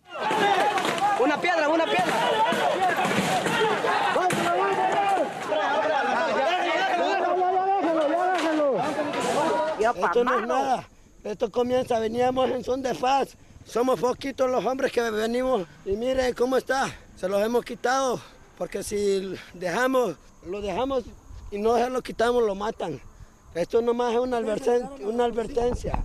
[1.23, 2.13] Una piedra, una piedra.
[10.05, 10.89] Esto no es nada.
[11.23, 13.37] Esto comienza, veníamos en son de paz.
[13.65, 16.93] Somos poquitos los hombres que venimos y miren cómo está.
[17.15, 18.21] Se los hemos quitado
[18.59, 21.05] porque si dejamos, lo dejamos
[21.53, 23.01] y no se lo quitamos, lo matan.
[23.55, 24.91] Esto nomás es una advertencia.
[25.07, 26.01] Una advertencia.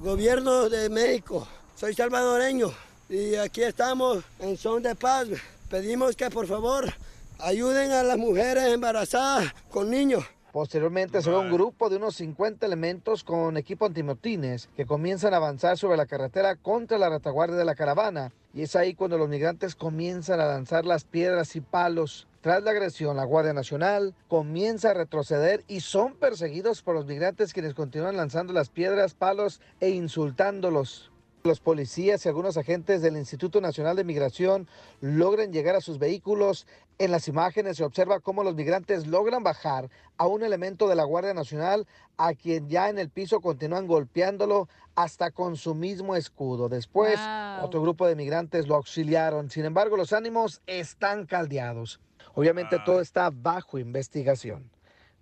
[0.00, 1.46] Gobierno de México,
[1.76, 2.72] soy salvadoreño
[3.08, 5.28] y aquí estamos en son de paz.
[5.70, 6.92] Pedimos que por favor
[7.38, 10.24] ayuden a las mujeres embarazadas con niños.
[10.52, 15.36] Posteriormente se ve un grupo de unos 50 elementos con equipo antimotines que comienzan a
[15.36, 18.32] avanzar sobre la carretera contra la retaguardia de la caravana.
[18.54, 22.26] Y es ahí cuando los migrantes comienzan a lanzar las piedras y palos.
[22.40, 27.52] Tras la agresión, la Guardia Nacional comienza a retroceder y son perseguidos por los migrantes
[27.52, 31.10] quienes continúan lanzando las piedras, palos e insultándolos.
[31.46, 34.66] Los policías y algunos agentes del Instituto Nacional de Migración
[35.00, 36.66] logran llegar a sus vehículos.
[36.98, 41.04] En las imágenes se observa cómo los migrantes logran bajar a un elemento de la
[41.04, 41.86] Guardia Nacional
[42.16, 46.68] a quien ya en el piso continúan golpeándolo hasta con su mismo escudo.
[46.68, 47.64] Después, Wow.
[47.66, 49.48] otro grupo de migrantes lo auxiliaron.
[49.48, 52.00] Sin embargo, los ánimos están caldeados.
[52.34, 54.68] Obviamente todo está bajo investigación.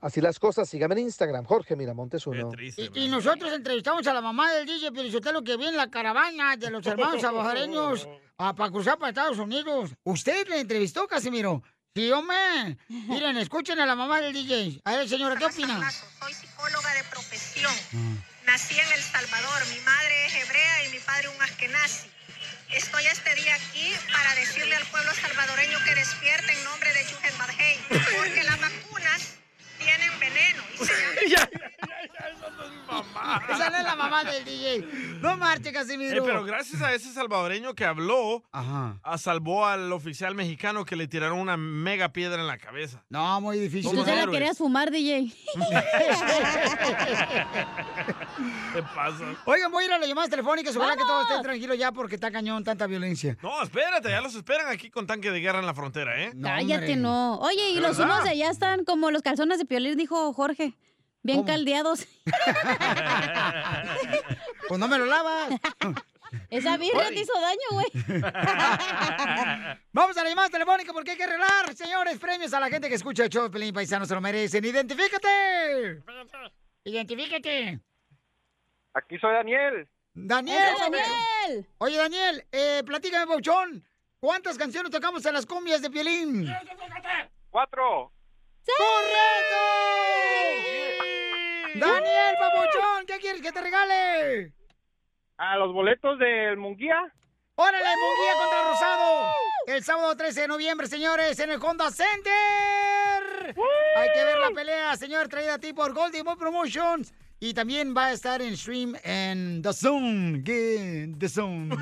[0.05, 2.51] Así las cosas, síganme en Instagram, Jorge Miramontes uno.
[2.77, 6.59] Y, y nosotros entrevistamos a la mamá del DJ Pielichotelo que viene en la caravana
[6.59, 9.95] de los hermanos salvadoreños para cruzar para Estados Unidos.
[10.03, 11.63] ¿Usted le entrevistó, Casimiro?
[11.95, 12.37] Sí, hombre.
[12.89, 14.83] Miren, escuchen a la mamá del DJ.
[14.85, 15.91] A ver, señora, ¿qué opina?
[15.91, 17.73] Soy psicóloga de profesión.
[18.45, 19.63] Nací en El Salvador.
[19.73, 22.11] Mi madre es hebrea y mi padre un askenazi.
[22.77, 27.35] Estoy este día aquí para decirle al pueblo salvadoreño que despierte en nombre de Yuhel
[27.39, 29.44] Barhey, porque las vacunas
[29.85, 30.63] tienen veneno.
[30.75, 33.43] Y se ya, ya, ya, esa no es mi mamá.
[33.51, 34.87] Esa no es la mamá del DJ.
[35.21, 36.25] No marche, Eh, Casimiro.
[36.25, 38.99] pero gracias a ese salvadoreño que habló, Ajá.
[39.03, 43.03] ah, salvó al oficial mexicano que le tiraron una mega piedra en la cabeza.
[43.09, 43.91] No, muy difícil.
[43.91, 45.33] Tú te la querías fumar, DJ.
[48.73, 49.25] ¿Qué pasa?
[49.47, 50.77] Oigan, voy a ir a las llamadas telefónicas.
[50.77, 51.31] Ojalá que todo ¡Vamos!
[51.31, 53.37] esté tranquilo ya porque está cañón tanta violencia.
[53.43, 56.33] No, espérate, ya los esperan aquí con tanque de guerra en la frontera, ¿eh?
[56.43, 57.39] Cállate, no.
[57.39, 58.13] Oye, y ¿De los verdad?
[58.15, 60.75] humos de allá están como los calzones de piolín, dijo Jorge.
[61.23, 61.49] Bien ¿Cómo?
[61.49, 62.07] caldeados.
[64.67, 65.51] Pues no me lo lavas.
[66.49, 67.17] Esa birria Oye.
[67.17, 67.87] te hizo daño, güey.
[69.93, 72.95] Vamos a la llamada telefónica porque hay que arreglar, señores, premios a la gente que
[72.95, 74.65] escucha el show Pelín Paisano se lo merecen.
[74.65, 76.03] ¡Identifícate!
[76.85, 77.79] ¡Identifícate!
[78.95, 79.87] Aquí soy Daniel.
[80.15, 80.75] ¡Daniel!
[80.75, 81.69] ¡Ese Daniel!
[81.77, 83.85] Oye, Daniel, eh, platícame, Pauchón.
[84.19, 86.49] ¿Cuántas canciones tocamos en las cumbias de Piolín?
[87.51, 88.11] Cuatro.
[88.67, 89.61] ¡Correcto!
[91.75, 94.53] Daniel, papuchón, ¿qué quieres que te regale?
[95.37, 97.13] A los boletos del Munguía.
[97.57, 99.33] ¡Órale, Munguía contra Rosado!
[99.67, 103.55] El sábado 13 de noviembre, señores, en el Honda Center.
[103.97, 107.13] Hay que ver la pelea, señor, traída a ti por Goldie Boy Promotions.
[107.45, 110.41] Y también va a estar en stream en The Zone.
[110.43, 111.77] Get The Zone.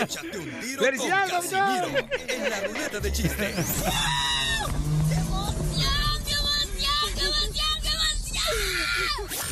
[0.00, 2.20] Échate un tiro con ¡Felicidades, Casimiro doctor!
[2.28, 3.56] en la ruleta de chistes.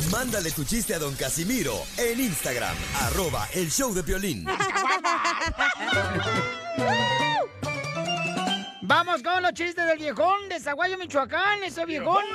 [0.09, 4.45] Mándale tu chiste a don Casimiro en Instagram, arroba el show de violín.
[8.91, 12.25] Vamos con los chistes del viejón de Zaguayo, Michoacán, ese viejón.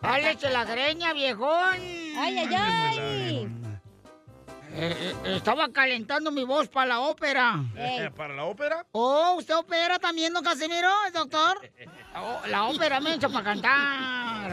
[0.00, 1.74] ¡Álese la greña, viejón!
[2.16, 3.48] ¡Ay, ay, ay!
[4.76, 7.64] Eh, eh, estaba calentando mi voz para la ópera.
[8.16, 8.86] ¿Para la ópera?
[8.92, 11.68] Oh, ¿usted opera también, don Casimiro, doctor?
[12.14, 14.52] Oh, la ópera me hecho para cantar.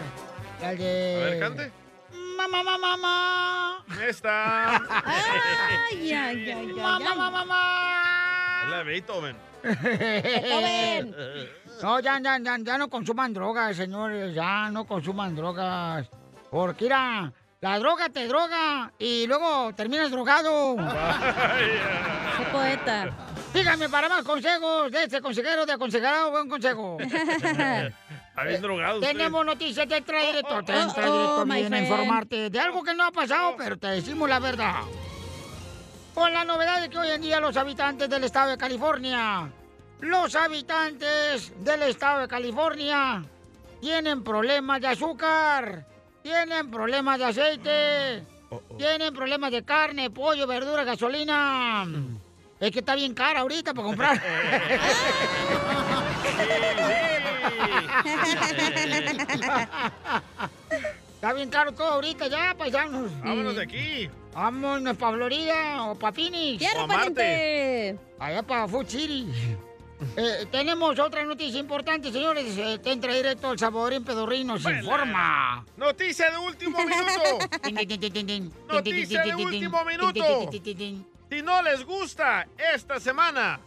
[0.62, 0.66] De...
[0.66, 1.72] A ver, cante.
[2.12, 3.86] Mamá, mamá, mamá.
[4.02, 4.78] Esta.
[5.06, 6.74] ¡Ay, ay, ay, ay!
[6.74, 8.41] Mamá, mamá, mamá.
[8.64, 9.36] Es la de Beethoven.
[9.64, 11.16] Beethoven.
[11.82, 14.36] No, ya, ya, ya, ya no consuman drogas, señores.
[14.36, 16.08] Ya no consuman drogas.
[16.52, 20.76] Porque, mira, la droga te droga y luego terminas drogado.
[22.38, 23.10] ¡Qué poeta!
[23.52, 26.98] Dígame para más consejos de este consejero de aconsejado, buen consejo.
[28.46, 29.12] Bien drogado usted.
[29.12, 30.56] Tenemos noticias de Extra Directo.
[30.56, 31.88] Oh, oh, Directo my viene a friend.
[31.92, 34.76] informarte de algo que no ha pasado, pero te decimos la verdad.
[36.22, 39.50] Con la novedad de que hoy en día los habitantes del estado de California,
[40.02, 43.24] los habitantes del estado de California
[43.82, 45.84] tienen problemas de azúcar,
[46.22, 48.24] tienen problemas de aceite,
[48.78, 51.88] tienen problemas de carne, pollo, verdura, gasolina.
[52.60, 54.22] Es que está bien cara ahorita para comprar.
[61.22, 63.12] Está bien caro todo ahorita ya, paisanos.
[63.20, 64.10] Vámonos de aquí.
[64.34, 66.58] Vámonos para Florida o para Phoenix.
[66.58, 67.14] ¡Fierro, O a Marte.
[67.14, 68.00] pariente!
[68.18, 69.28] Allá para Food City.
[70.18, 72.58] Eh, tenemos otra noticia importante, señores.
[72.58, 74.58] Eh, te entra directo al Saborín Pedorrino.
[74.58, 75.64] Se informa.
[75.78, 77.72] Noticia de último minuto.
[78.68, 80.50] Noticia de último minuto.
[81.30, 83.60] Si no les gusta esta semana,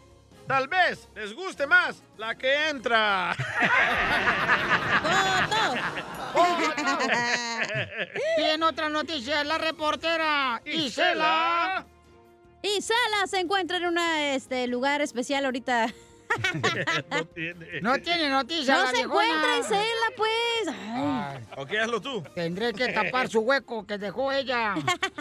[0.47, 3.35] tal vez les guste más la que entra.
[8.39, 11.87] Y en otra noticia, la reportera Isela.
[12.63, 15.87] Isela se encuentra en un este, lugar especial ahorita.
[17.11, 17.81] no tiene.
[17.81, 18.75] No tiene noticia.
[18.75, 19.25] No la se viejona.
[19.25, 20.77] encuentra Isela, pues.
[20.93, 22.23] Ay, Ok, hazlo tú.
[22.35, 24.75] tendré que tapar su hueco que dejó ella.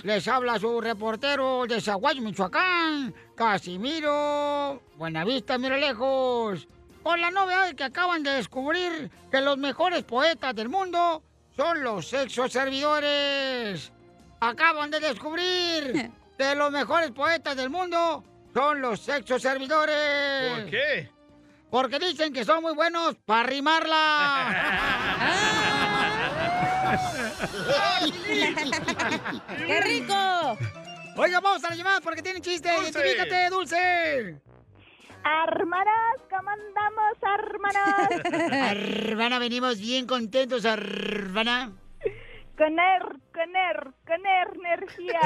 [0.03, 3.13] Les habla su reportero de Zaguayo, Michoacán,
[3.43, 4.81] Casimiro.
[4.95, 6.67] Buenavista, mira lejos.
[7.03, 11.21] Con la novedad de que acaban de descubrir que los mejores poetas del mundo
[11.55, 13.91] son los sexos servidores.
[14.39, 18.23] Acaban de descubrir que los mejores poetas del mundo
[18.53, 20.61] son los sexos servidores.
[20.61, 21.11] ¿Por qué?
[21.69, 24.55] Porque dicen que son muy buenos para rimarla.
[29.67, 30.57] ¡Qué rico!
[31.15, 32.71] Oiga, vamos a la llamada porque tiene chiste.
[32.71, 32.99] Dulce.
[32.99, 34.41] Identifícate, Dulce.
[35.25, 38.09] Hermanas, ¿cómo andamos, hermanas?
[38.71, 41.71] Hermana, venimos bien contentos, hermana.
[42.57, 43.03] Con er,
[43.33, 45.19] con er, con er, energía.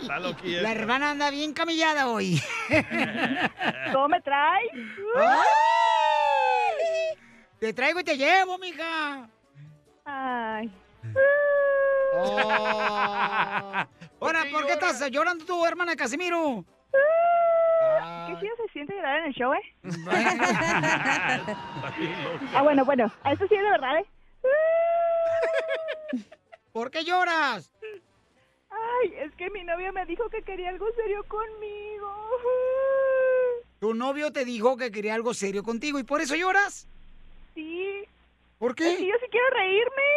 [0.00, 0.62] Está loquilla.
[0.62, 2.42] La hermana anda bien camillada hoy.
[3.92, 4.72] ¿Cómo me traes?
[7.60, 9.28] Te traigo y te llevo, mija.
[10.04, 10.72] Ay.
[12.20, 13.86] Oh.
[14.20, 16.64] Ahora, ¿por qué estás llorando tú, hermana Casimiro?
[18.26, 19.62] Qué chido se siente llorar en el show, ¿eh?
[22.54, 23.10] ah, bueno, bueno.
[23.24, 24.06] Eso sí es de verdad, ¿eh?
[26.72, 27.72] ¿Por qué lloras?
[28.70, 32.12] Ay, es que mi novio me dijo que quería algo serio conmigo.
[33.80, 36.88] Tu novio te dijo que quería algo serio contigo y por eso lloras.
[37.54, 38.04] Sí.
[38.58, 38.90] ¿Por qué?
[38.92, 40.08] Es que yo sí quiero reírme.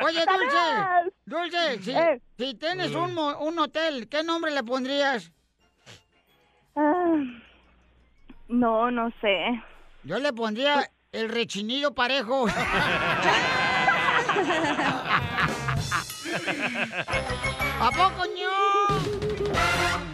[0.04, 0.24] Oye.
[0.24, 2.20] Dulce, Dulce, si, Eh.
[2.38, 5.30] si tienes un, mo- un hotel, ¿qué nombre le pondrías?
[6.74, 7.16] Ah,
[8.48, 9.62] no, no sé.
[10.04, 12.46] Yo le pondría el rechinillo parejo.
[17.80, 18.50] ¿A poco, ño?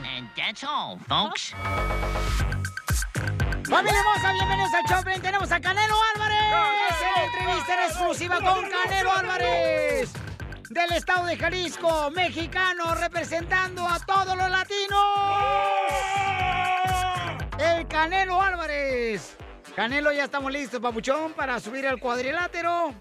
[0.05, 1.55] And that's all, folks.
[3.69, 4.33] ¡Familia hermosa!
[4.33, 5.23] Bienvenidos al Choplin.
[5.23, 10.13] Tenemos a Canelo Álvarez en entrevista en exclusiva con Canelo Álvarez.
[10.69, 15.01] Del estado de Jalisco, mexicano, representando a todos los latinos.
[17.59, 19.37] El Canelo Álvarez.
[19.75, 22.95] Canelo, ya estamos listos, papuchón, para subir al cuadrilátero.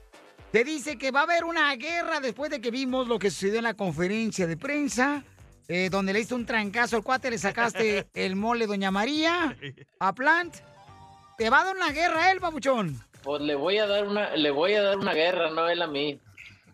[0.51, 3.57] Te dice que va a haber una guerra después de que vimos lo que sucedió
[3.57, 5.23] en la conferencia de prensa,
[5.67, 9.55] eh, donde le diste un trancazo al cuate, le sacaste el mole Doña María
[9.99, 10.55] a Plant.
[11.37, 12.99] Te va a dar una guerra él, papuchón.
[13.23, 15.87] Pues le voy a dar una, le voy a dar una guerra, no él a
[15.87, 16.19] mí.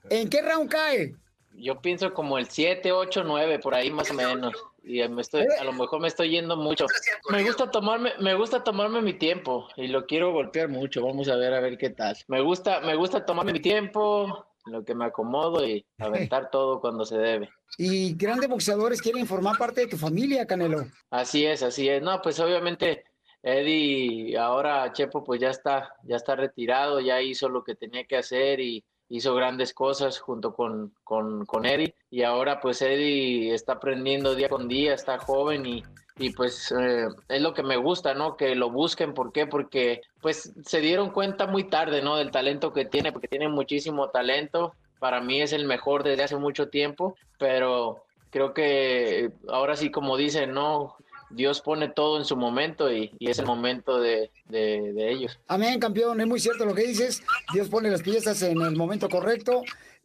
[0.09, 1.15] ¿En qué round cae?
[1.53, 4.53] Yo pienso como el 7, 8, 9, por ahí más o menos.
[4.83, 6.87] Y me estoy, a lo mejor me estoy yendo mucho.
[7.29, 11.05] Me gusta tomarme, me gusta tomarme mi tiempo y lo quiero golpear mucho.
[11.05, 12.17] Vamos a ver a ver qué tal.
[12.27, 17.05] Me gusta, me gusta tomarme mi tiempo, lo que me acomodo y aventar todo cuando
[17.05, 17.49] se debe.
[17.77, 20.85] Y grandes boxeadores quieren formar parte de tu familia, Canelo.
[21.09, 22.01] Así es, así es.
[22.01, 23.03] No, pues obviamente
[23.41, 28.17] Eddie, ahora Chepo pues ya está, ya está retirado, ya hizo lo que tenía que
[28.17, 31.95] hacer y hizo grandes cosas junto con, con, con Eddie.
[32.09, 35.83] Y ahora pues Eddie está aprendiendo día con día, está joven y,
[36.19, 38.35] y pues eh, es lo que me gusta, ¿no?
[38.37, 39.47] Que lo busquen, ¿por qué?
[39.47, 42.17] Porque pues se dieron cuenta muy tarde, ¿no?
[42.17, 44.73] Del talento que tiene, porque tiene muchísimo talento.
[44.99, 50.17] Para mí es el mejor desde hace mucho tiempo, pero creo que ahora sí, como
[50.17, 50.95] dicen, ¿no?
[51.31, 55.39] Dios pone todo en su momento y, y es el momento de, de- de ellos.
[55.47, 57.23] Amén, campeón, es muy cierto lo que dices.
[57.53, 59.61] Dios pone las piezas en el momento correcto.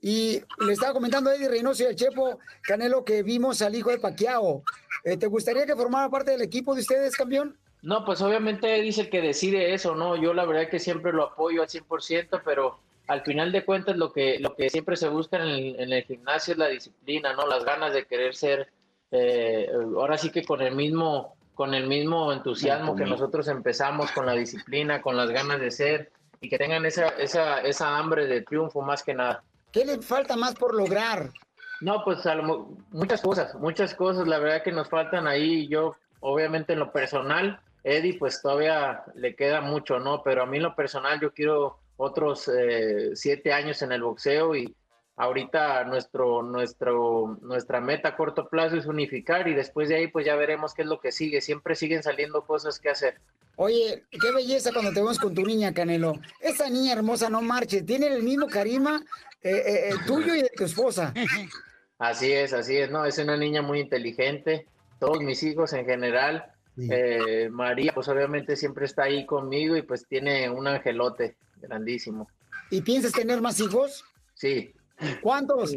[0.07, 3.89] Y le estaba comentando a Eddie Reynoso y al Chepo Canelo que vimos al hijo
[3.89, 4.63] de Paquiao.
[5.03, 7.57] ¿Te gustaría que formara parte del equipo de ustedes, campeón?
[7.81, 10.15] No, pues obviamente dice el que decide eso, ¿no?
[10.17, 14.13] Yo la verdad que siempre lo apoyo al 100%, pero al final de cuentas lo
[14.13, 17.47] que, lo que siempre se busca en el, en el gimnasio es la disciplina, ¿no?
[17.47, 18.69] Las ganas de querer ser,
[19.11, 24.27] eh, ahora sí que con el mismo, con el mismo entusiasmo que nosotros empezamos, con
[24.27, 28.43] la disciplina, con las ganas de ser y que tengan esa, esa, esa hambre de
[28.43, 29.43] triunfo más que nada.
[29.75, 31.31] ¿Qué le falta más por lograr?
[31.81, 35.67] No, pues a lo muchas cosas, muchas cosas, la verdad que nos faltan ahí.
[35.67, 40.23] Yo, obviamente en lo personal, Eddie, pues todavía le queda mucho, ¿no?
[40.23, 44.55] Pero a mí en lo personal yo quiero otros eh, siete años en el boxeo
[44.55, 44.77] y
[45.17, 50.27] ahorita nuestro, nuestro, nuestra meta a corto plazo es unificar y después de ahí pues
[50.27, 51.41] ya veremos qué es lo que sigue.
[51.41, 53.21] Siempre siguen saliendo cosas que hacer.
[53.57, 56.15] Oye, qué belleza cuando te vemos con tu niña, Canelo.
[56.41, 59.05] Esa niña hermosa no marche, tiene el mismo carisma
[59.43, 61.15] eh, eh, eh, tuyo y de tu esposa.
[61.99, 64.67] Así es, así es, no, es una niña muy inteligente,
[64.99, 70.07] todos mis hijos en general, eh, María pues obviamente siempre está ahí conmigo y pues
[70.09, 72.29] tiene un angelote grandísimo,
[72.71, 74.05] ¿Y piensas tener más hijos?
[74.35, 74.75] sí,
[75.23, 75.75] ¿Cuántos?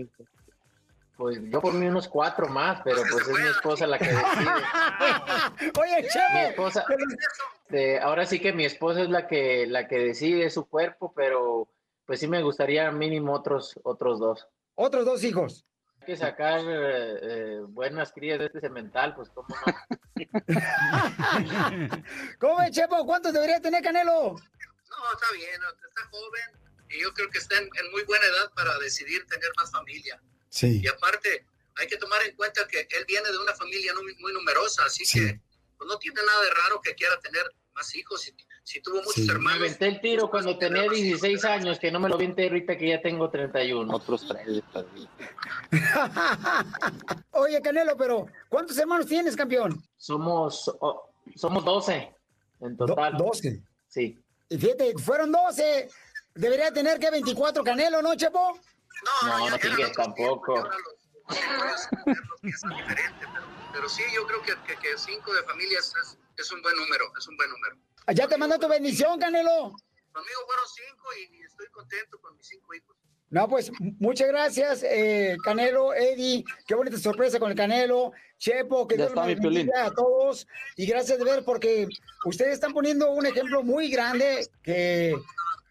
[1.17, 4.21] pues yo por mí unos cuatro más, pero pues es mi esposa la que decide.
[5.81, 6.37] Oye, Mi Chepo.
[6.49, 6.85] esposa,
[7.71, 11.67] eh, ahora sí que mi esposa es la que, la que decide su cuerpo, pero
[12.05, 14.47] pues sí me gustaría mínimo otros, otros dos.
[14.75, 15.65] Otros dos hijos.
[16.01, 19.73] Hay que sacar eh, eh, buenas crías de este cemental, pues cómo no.
[22.39, 23.03] ¿Cómo es, Chepo?
[23.07, 24.33] ¿Cuántos debería tener Canelo?
[24.33, 25.59] No, está bien,
[25.89, 29.49] está joven y yo creo que está en, en muy buena edad para decidir tener
[29.57, 30.21] más familia.
[30.49, 30.81] Sí.
[30.83, 31.45] Y aparte,
[31.75, 35.03] hay que tomar en cuenta que él viene de una familia muy, muy numerosa, así
[35.05, 35.39] que
[35.77, 37.43] pues, no tiene nada de raro que quiera tener
[37.75, 38.21] más hijos.
[38.21, 38.33] Si,
[38.63, 39.59] si tuvo muchos Me hermanos.
[39.59, 43.01] aventé el tiro cuando tenía 16 años, que no me lo aventé ahorita que ya
[43.01, 43.93] tengo 31.
[43.95, 44.63] Otros tres.
[47.31, 49.81] Oye, Canelo, pero ¿cuántos hermanos tienes, campeón?
[49.97, 52.11] Somos, oh, somos 12
[52.61, 53.17] en total.
[53.17, 53.61] 12.
[53.87, 54.17] Sí.
[54.49, 55.89] Y fíjate, fueron 12.
[56.37, 58.59] Debería tener que 24 Canelo, ¿no, Chepo?
[59.23, 60.69] No, no sigues tampoco.
[63.73, 67.05] Pero sí, yo creo que, que, que cinco de familias es, es un buen número,
[67.17, 67.77] es un buen número.
[68.13, 69.75] Ya te mandó tu bendición, Canelo.
[70.13, 72.95] Conmigo fueron cinco y, y estoy contento con mis cinco hijos.
[73.29, 76.45] No, pues muchas gracias, eh, Canelo, Eddie.
[76.65, 78.13] Qué bonita sorpresa con el Canelo.
[78.37, 80.47] Chepo, que Dios los a todos.
[80.75, 81.87] Y gracias de ver, porque
[82.25, 85.13] ustedes están poniendo un ejemplo muy grande que,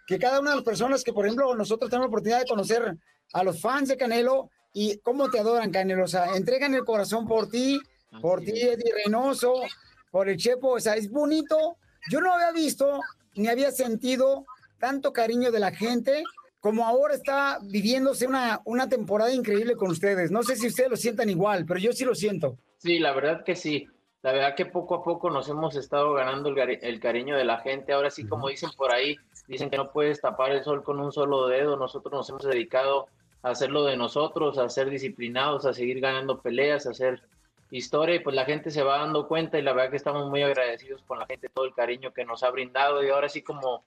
[0.06, 2.96] que cada una de las personas que, por ejemplo, nosotros tenemos la oportunidad de conocer
[3.32, 6.04] a los fans de Canelo y cómo te adoran, Canelo.
[6.04, 7.80] O sea, entregan el corazón por ti,
[8.20, 9.62] por ti, Eddie Reynoso,
[10.10, 10.74] por el Chepo.
[10.74, 11.76] O sea, es bonito.
[12.10, 13.00] Yo no había visto
[13.34, 14.46] ni había sentido
[14.78, 16.22] tanto cariño de la gente
[16.60, 20.30] como ahora está viviéndose una, una temporada increíble con ustedes.
[20.30, 22.58] No sé si ustedes lo sientan igual, pero yo sí lo siento.
[22.78, 23.86] Sí, la verdad que sí.
[24.22, 27.58] La verdad que poco a poco nos hemos estado ganando el, el cariño de la
[27.58, 27.92] gente.
[27.92, 29.16] Ahora sí, como dicen por ahí,
[29.48, 31.77] dicen que no puedes tapar el sol con un solo dedo.
[31.77, 33.06] Nosotros nos hemos dedicado
[33.43, 37.23] a hacerlo de nosotros, a ser disciplinados, a seguir ganando peleas, a hacer
[37.70, 40.43] historia y pues la gente se va dando cuenta y la verdad que estamos muy
[40.43, 43.85] agradecidos con la gente, todo el cariño que nos ha brindado y ahora sí como,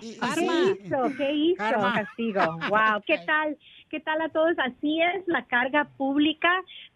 [0.00, 1.02] ¿Qué hizo?
[1.16, 1.56] ¿Qué hizo?
[1.58, 1.94] Karma.
[1.94, 2.58] Castigo.
[2.68, 3.02] Wow.
[3.06, 3.56] ¿Qué tal?
[3.88, 4.58] ¿Qué tal a todos?
[4.58, 6.50] Así es, la carga pública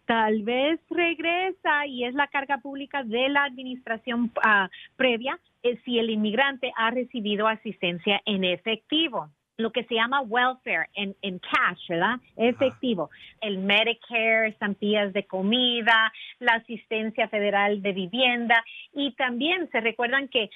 [0.05, 5.99] tal vez regresa y es la carga pública de la administración ah, previa eh, si
[5.99, 11.87] el inmigrante ha recibido asistencia en efectivo lo que se llama welfare en, en cash,
[11.87, 12.15] ¿verdad?
[12.35, 13.11] Efectivo.
[13.41, 20.49] El Medicare, estampillas de comida, la asistencia federal de vivienda y también se recuerdan que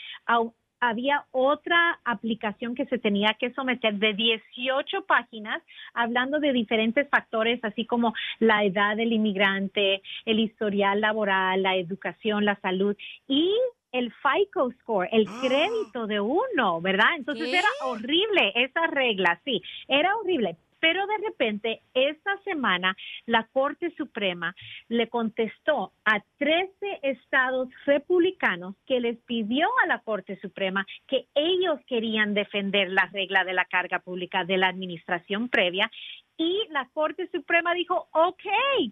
[0.90, 5.62] había otra aplicación que se tenía que someter de 18 páginas
[5.94, 12.46] hablando de diferentes factores, así como la edad del inmigrante, el historial laboral, la educación,
[12.46, 12.96] la salud
[13.28, 13.52] y
[13.92, 17.16] el FICO score, el crédito de uno, ¿verdad?
[17.18, 17.60] Entonces ¿Qué?
[17.60, 20.58] era horrible esa regla, sí, era horrible.
[20.86, 22.96] Pero de repente, esta semana,
[23.26, 24.56] la Corte Suprema
[24.88, 31.80] le contestó a 13 estados republicanos que les pidió a la Corte Suprema que ellos
[31.88, 35.90] querían defender la regla de la carga pública de la administración previa
[36.38, 38.44] y la Corte Suprema dijo, ok,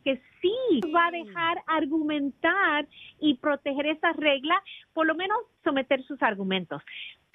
[0.03, 2.87] que sí, va a dejar argumentar
[3.19, 4.55] y proteger esa regla,
[4.93, 6.81] por lo menos someter sus argumentos.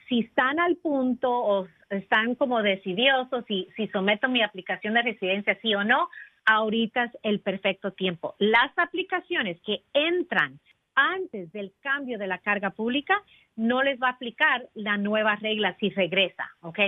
[0.09, 5.59] Si están al punto o están como decidiosos si, si someto mi aplicación de residencia
[5.60, 6.09] sí o no,
[6.47, 8.35] ahorita es el perfecto tiempo.
[8.39, 10.59] Las aplicaciones que entran
[10.99, 13.23] antes del cambio de la carga pública
[13.55, 16.79] no les va a aplicar la nueva regla si regresa, ¿ok?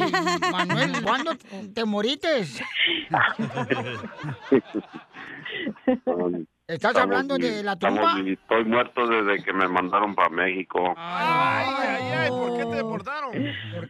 [0.51, 1.33] Manuel, ¿cuándo
[1.75, 2.63] te morites?
[6.67, 8.17] ¿Estás Estamos hablando de la tumba?
[8.27, 13.33] Estoy muerto desde que me mandaron para México Ay, ay, ay, ¿por qué te deportaron?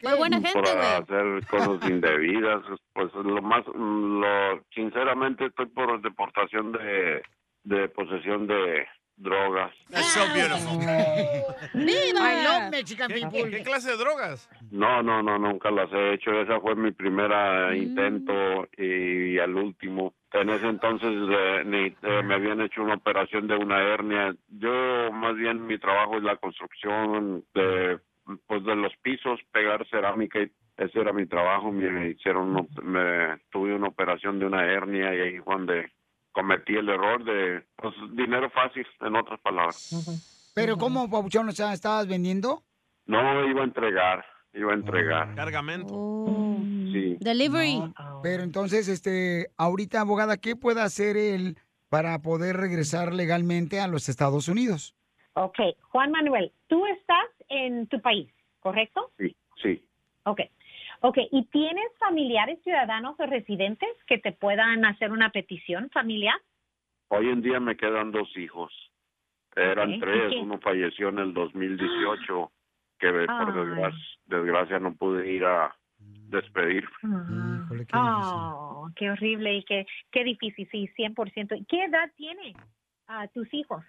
[0.03, 2.63] Por buena gente, por hacer cosas indebidas.
[2.93, 7.23] Pues lo más, lo sinceramente estoy por deportación de,
[7.63, 9.73] de posesión de drogas.
[9.91, 10.81] That's so beautiful.
[11.75, 13.51] I love Mexican people.
[13.51, 14.49] ¿Qué clase de drogas?
[14.71, 16.33] No, no, no, nunca las he hecho.
[16.41, 17.77] Esa fue mi primera Mm.
[17.77, 20.15] intento y, al último.
[20.33, 24.35] En ese entonces eh, ni- eh, me habían hecho una operación de una hernia.
[24.49, 27.99] Yo más bien mi trabajo es la construcción de
[28.47, 30.41] pues de los pisos, pegar cerámica.
[30.41, 31.71] y Ese era mi trabajo.
[31.71, 35.93] Me hicieron, me tuve una operación de una hernia y ahí fue donde
[36.35, 40.53] cometí el error de pues dinero fácil, en otras palabras.
[40.55, 42.63] Pero ¿cómo, Pabuchón, o sea, estabas vendiendo?
[43.07, 45.35] No iba a entregar, iba a entregar.
[45.35, 46.57] Cargamento.
[46.93, 47.17] Sí.
[47.21, 47.83] Delivery.
[48.23, 51.57] Pero entonces, este, ahorita, abogada, ¿qué puede hacer él
[51.89, 54.95] para poder regresar legalmente a los Estados Unidos?
[55.35, 55.59] Ok,
[55.91, 58.31] Juan Manuel, tú estás en tu país,
[58.61, 59.11] ¿correcto?
[59.19, 59.85] Sí, sí.
[60.25, 60.41] Ok.
[61.07, 66.41] Ok, ¿y tienes familiares ciudadanos o residentes que te puedan hacer una petición familiar?
[67.09, 68.73] Hoy en día me quedan dos hijos.
[69.55, 70.41] Eran Ok, ¿y tres, qué?
[70.41, 72.53] uno falleció en el 2018,
[72.99, 76.89] que por desgracia, desgracia no pude ir a despedir.
[77.93, 81.61] Oh, qué horrible y qué, qué difícil, sí, 100%.
[81.61, 82.55] ¿Y qué edad tiene
[83.09, 83.85] a tus hijos?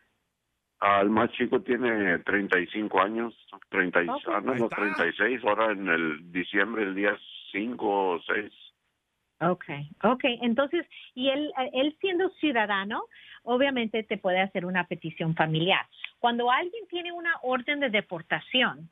[0.79, 3.33] Al más chico tiene 35 años,
[3.69, 4.21] 30, y- Ok.
[4.27, 4.75] ah, no, Ahí no, está.
[4.75, 7.17] 36, ahora en el diciembre, el día
[7.51, 8.51] 5 o 6.
[9.41, 10.39] Okay, okay.
[10.41, 13.03] Entonces, y él, él siendo ciudadano,
[13.43, 15.85] obviamente te puede hacer una petición familiar.
[16.19, 18.89] Cuando alguien tiene una orden de deportación,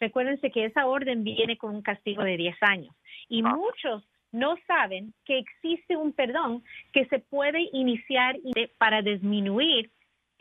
[0.00, 2.94] recuérdense que esa orden viene con un castigo de 10 años.
[3.28, 4.02] Y muchos
[4.32, 8.36] no saben que existe un perdón que se puede iniciar
[8.78, 9.90] para disminuir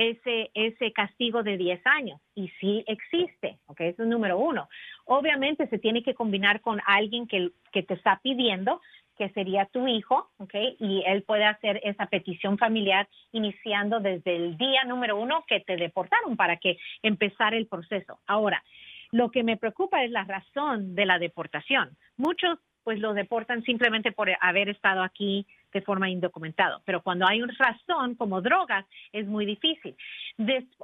[0.09, 2.19] ese, ese castigo de 10 años.
[2.33, 3.81] Y sí existe, ¿ok?
[3.81, 4.67] Eso es número uno.
[5.05, 8.81] Obviamente se tiene que combinar con alguien que, que te está pidiendo,
[9.17, 10.53] que sería tu hijo, ¿ok?
[10.79, 15.75] Y él puede hacer esa petición familiar iniciando desde el día número uno que te
[15.75, 18.19] deportaron para que empezar el proceso.
[18.25, 18.63] Ahora,
[19.11, 21.95] lo que me preocupa es la razón de la deportación.
[22.17, 27.41] Muchos pues lo deportan simplemente por haber estado aquí de forma indocumentado, pero cuando hay
[27.41, 29.95] una razón como drogas es muy difícil.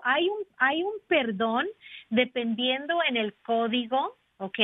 [0.03, 1.67] Hay un hay un perdón
[2.09, 4.59] dependiendo en el código, ¿ok?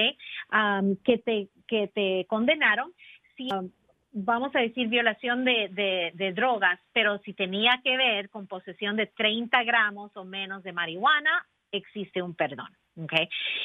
[0.50, 2.92] Am, que te que te condenaron
[3.36, 3.70] si um,
[4.14, 8.96] vamos a decir violación de, de, de drogas, pero si tenía que ver con posesión
[8.96, 12.70] de 30 gramos o menos de marihuana, existe un perdón.
[13.02, 13.14] ¿ok?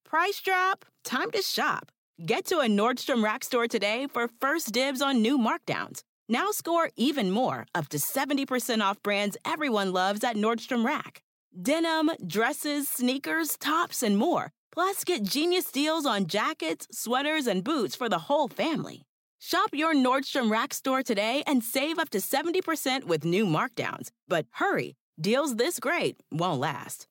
[0.06, 0.86] Price drop?
[1.04, 1.92] Time to shop.
[2.26, 6.02] Get to a Nordstrom Rack store today for first dibs on new markdowns.
[6.30, 11.22] Now score even more, up to 70% off brands everyone loves at Nordstrom Rack.
[11.60, 14.52] Denim, dresses, sneakers, tops, and more.
[14.78, 19.08] Plus, get genius deals on jackets, sweaters, and boots for the whole family.
[19.40, 24.10] Shop your Nordstrom Rack store today and save up to 70% with new markdowns.
[24.28, 27.08] But hurry, deals this great won't last.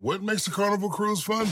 [0.00, 1.46] What makes a carnival cruise fun?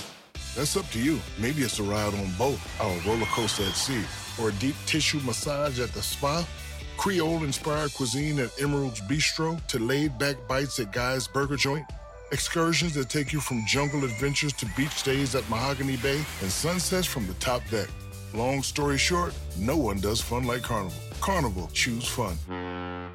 [0.57, 1.21] That's up to you.
[1.39, 4.05] Maybe it's a ride on boat, or a roller coaster at sea,
[4.41, 6.49] or a deep tissue massage at the spa.
[6.97, 11.85] Creole inspired cuisine at Emerald's Bistro to laid back bites at Guy's Burger Joint.
[12.33, 17.07] Excursions that take you from jungle adventures to beach stays at Mahogany Bay and sunsets
[17.07, 17.89] from the top deck.
[18.35, 20.99] Long story short, no one does fun like Carnival.
[21.21, 22.37] Carnival, choose fun.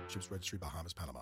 [0.07, 1.21] Ships Registry, Bahamas, Panama.